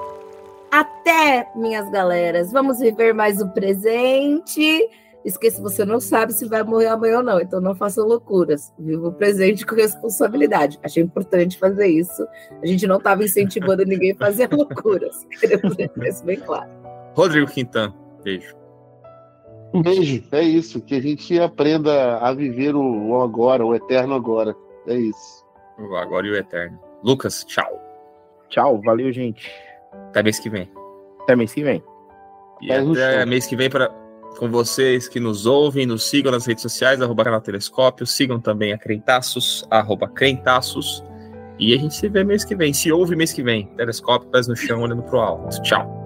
[0.76, 2.52] Até, minhas galeras.
[2.52, 4.86] Vamos viver mais o presente.
[5.24, 8.74] Esqueça, você não sabe se vai morrer amanhã ou não, então não faça loucuras.
[8.78, 10.78] Viva o presente com responsabilidade.
[10.82, 12.26] Achei importante fazer isso.
[12.62, 15.26] A gente não estava incentivando ninguém a fazer loucuras.
[15.40, 16.70] Queremos deixar isso bem claro.
[17.14, 17.94] Rodrigo Quintan.
[18.22, 18.54] Beijo.
[19.72, 20.82] Um beijo, é isso.
[20.82, 24.54] Que a gente aprenda a viver o, o agora, o eterno agora.
[24.86, 25.42] É isso.
[25.78, 26.78] O Agora e o Eterno.
[27.02, 27.80] Lucas, tchau.
[28.50, 29.50] Tchau, valeu, gente.
[30.08, 30.70] Até mês que vem.
[31.22, 31.82] Até mês que vem.
[32.60, 33.26] E até chão.
[33.26, 33.90] mês que vem para
[34.38, 38.72] com vocês que nos ouvem, nos sigam nas redes sociais, arroba canal Telescópio, sigam também
[38.72, 41.02] a Crentaços, arroba Crentaços.
[41.58, 42.72] E a gente se vê mês que vem.
[42.72, 43.66] Se ouve mês que vem.
[43.76, 45.62] Telescópio, pés no chão, olhando pro alto.
[45.62, 46.05] Tchau.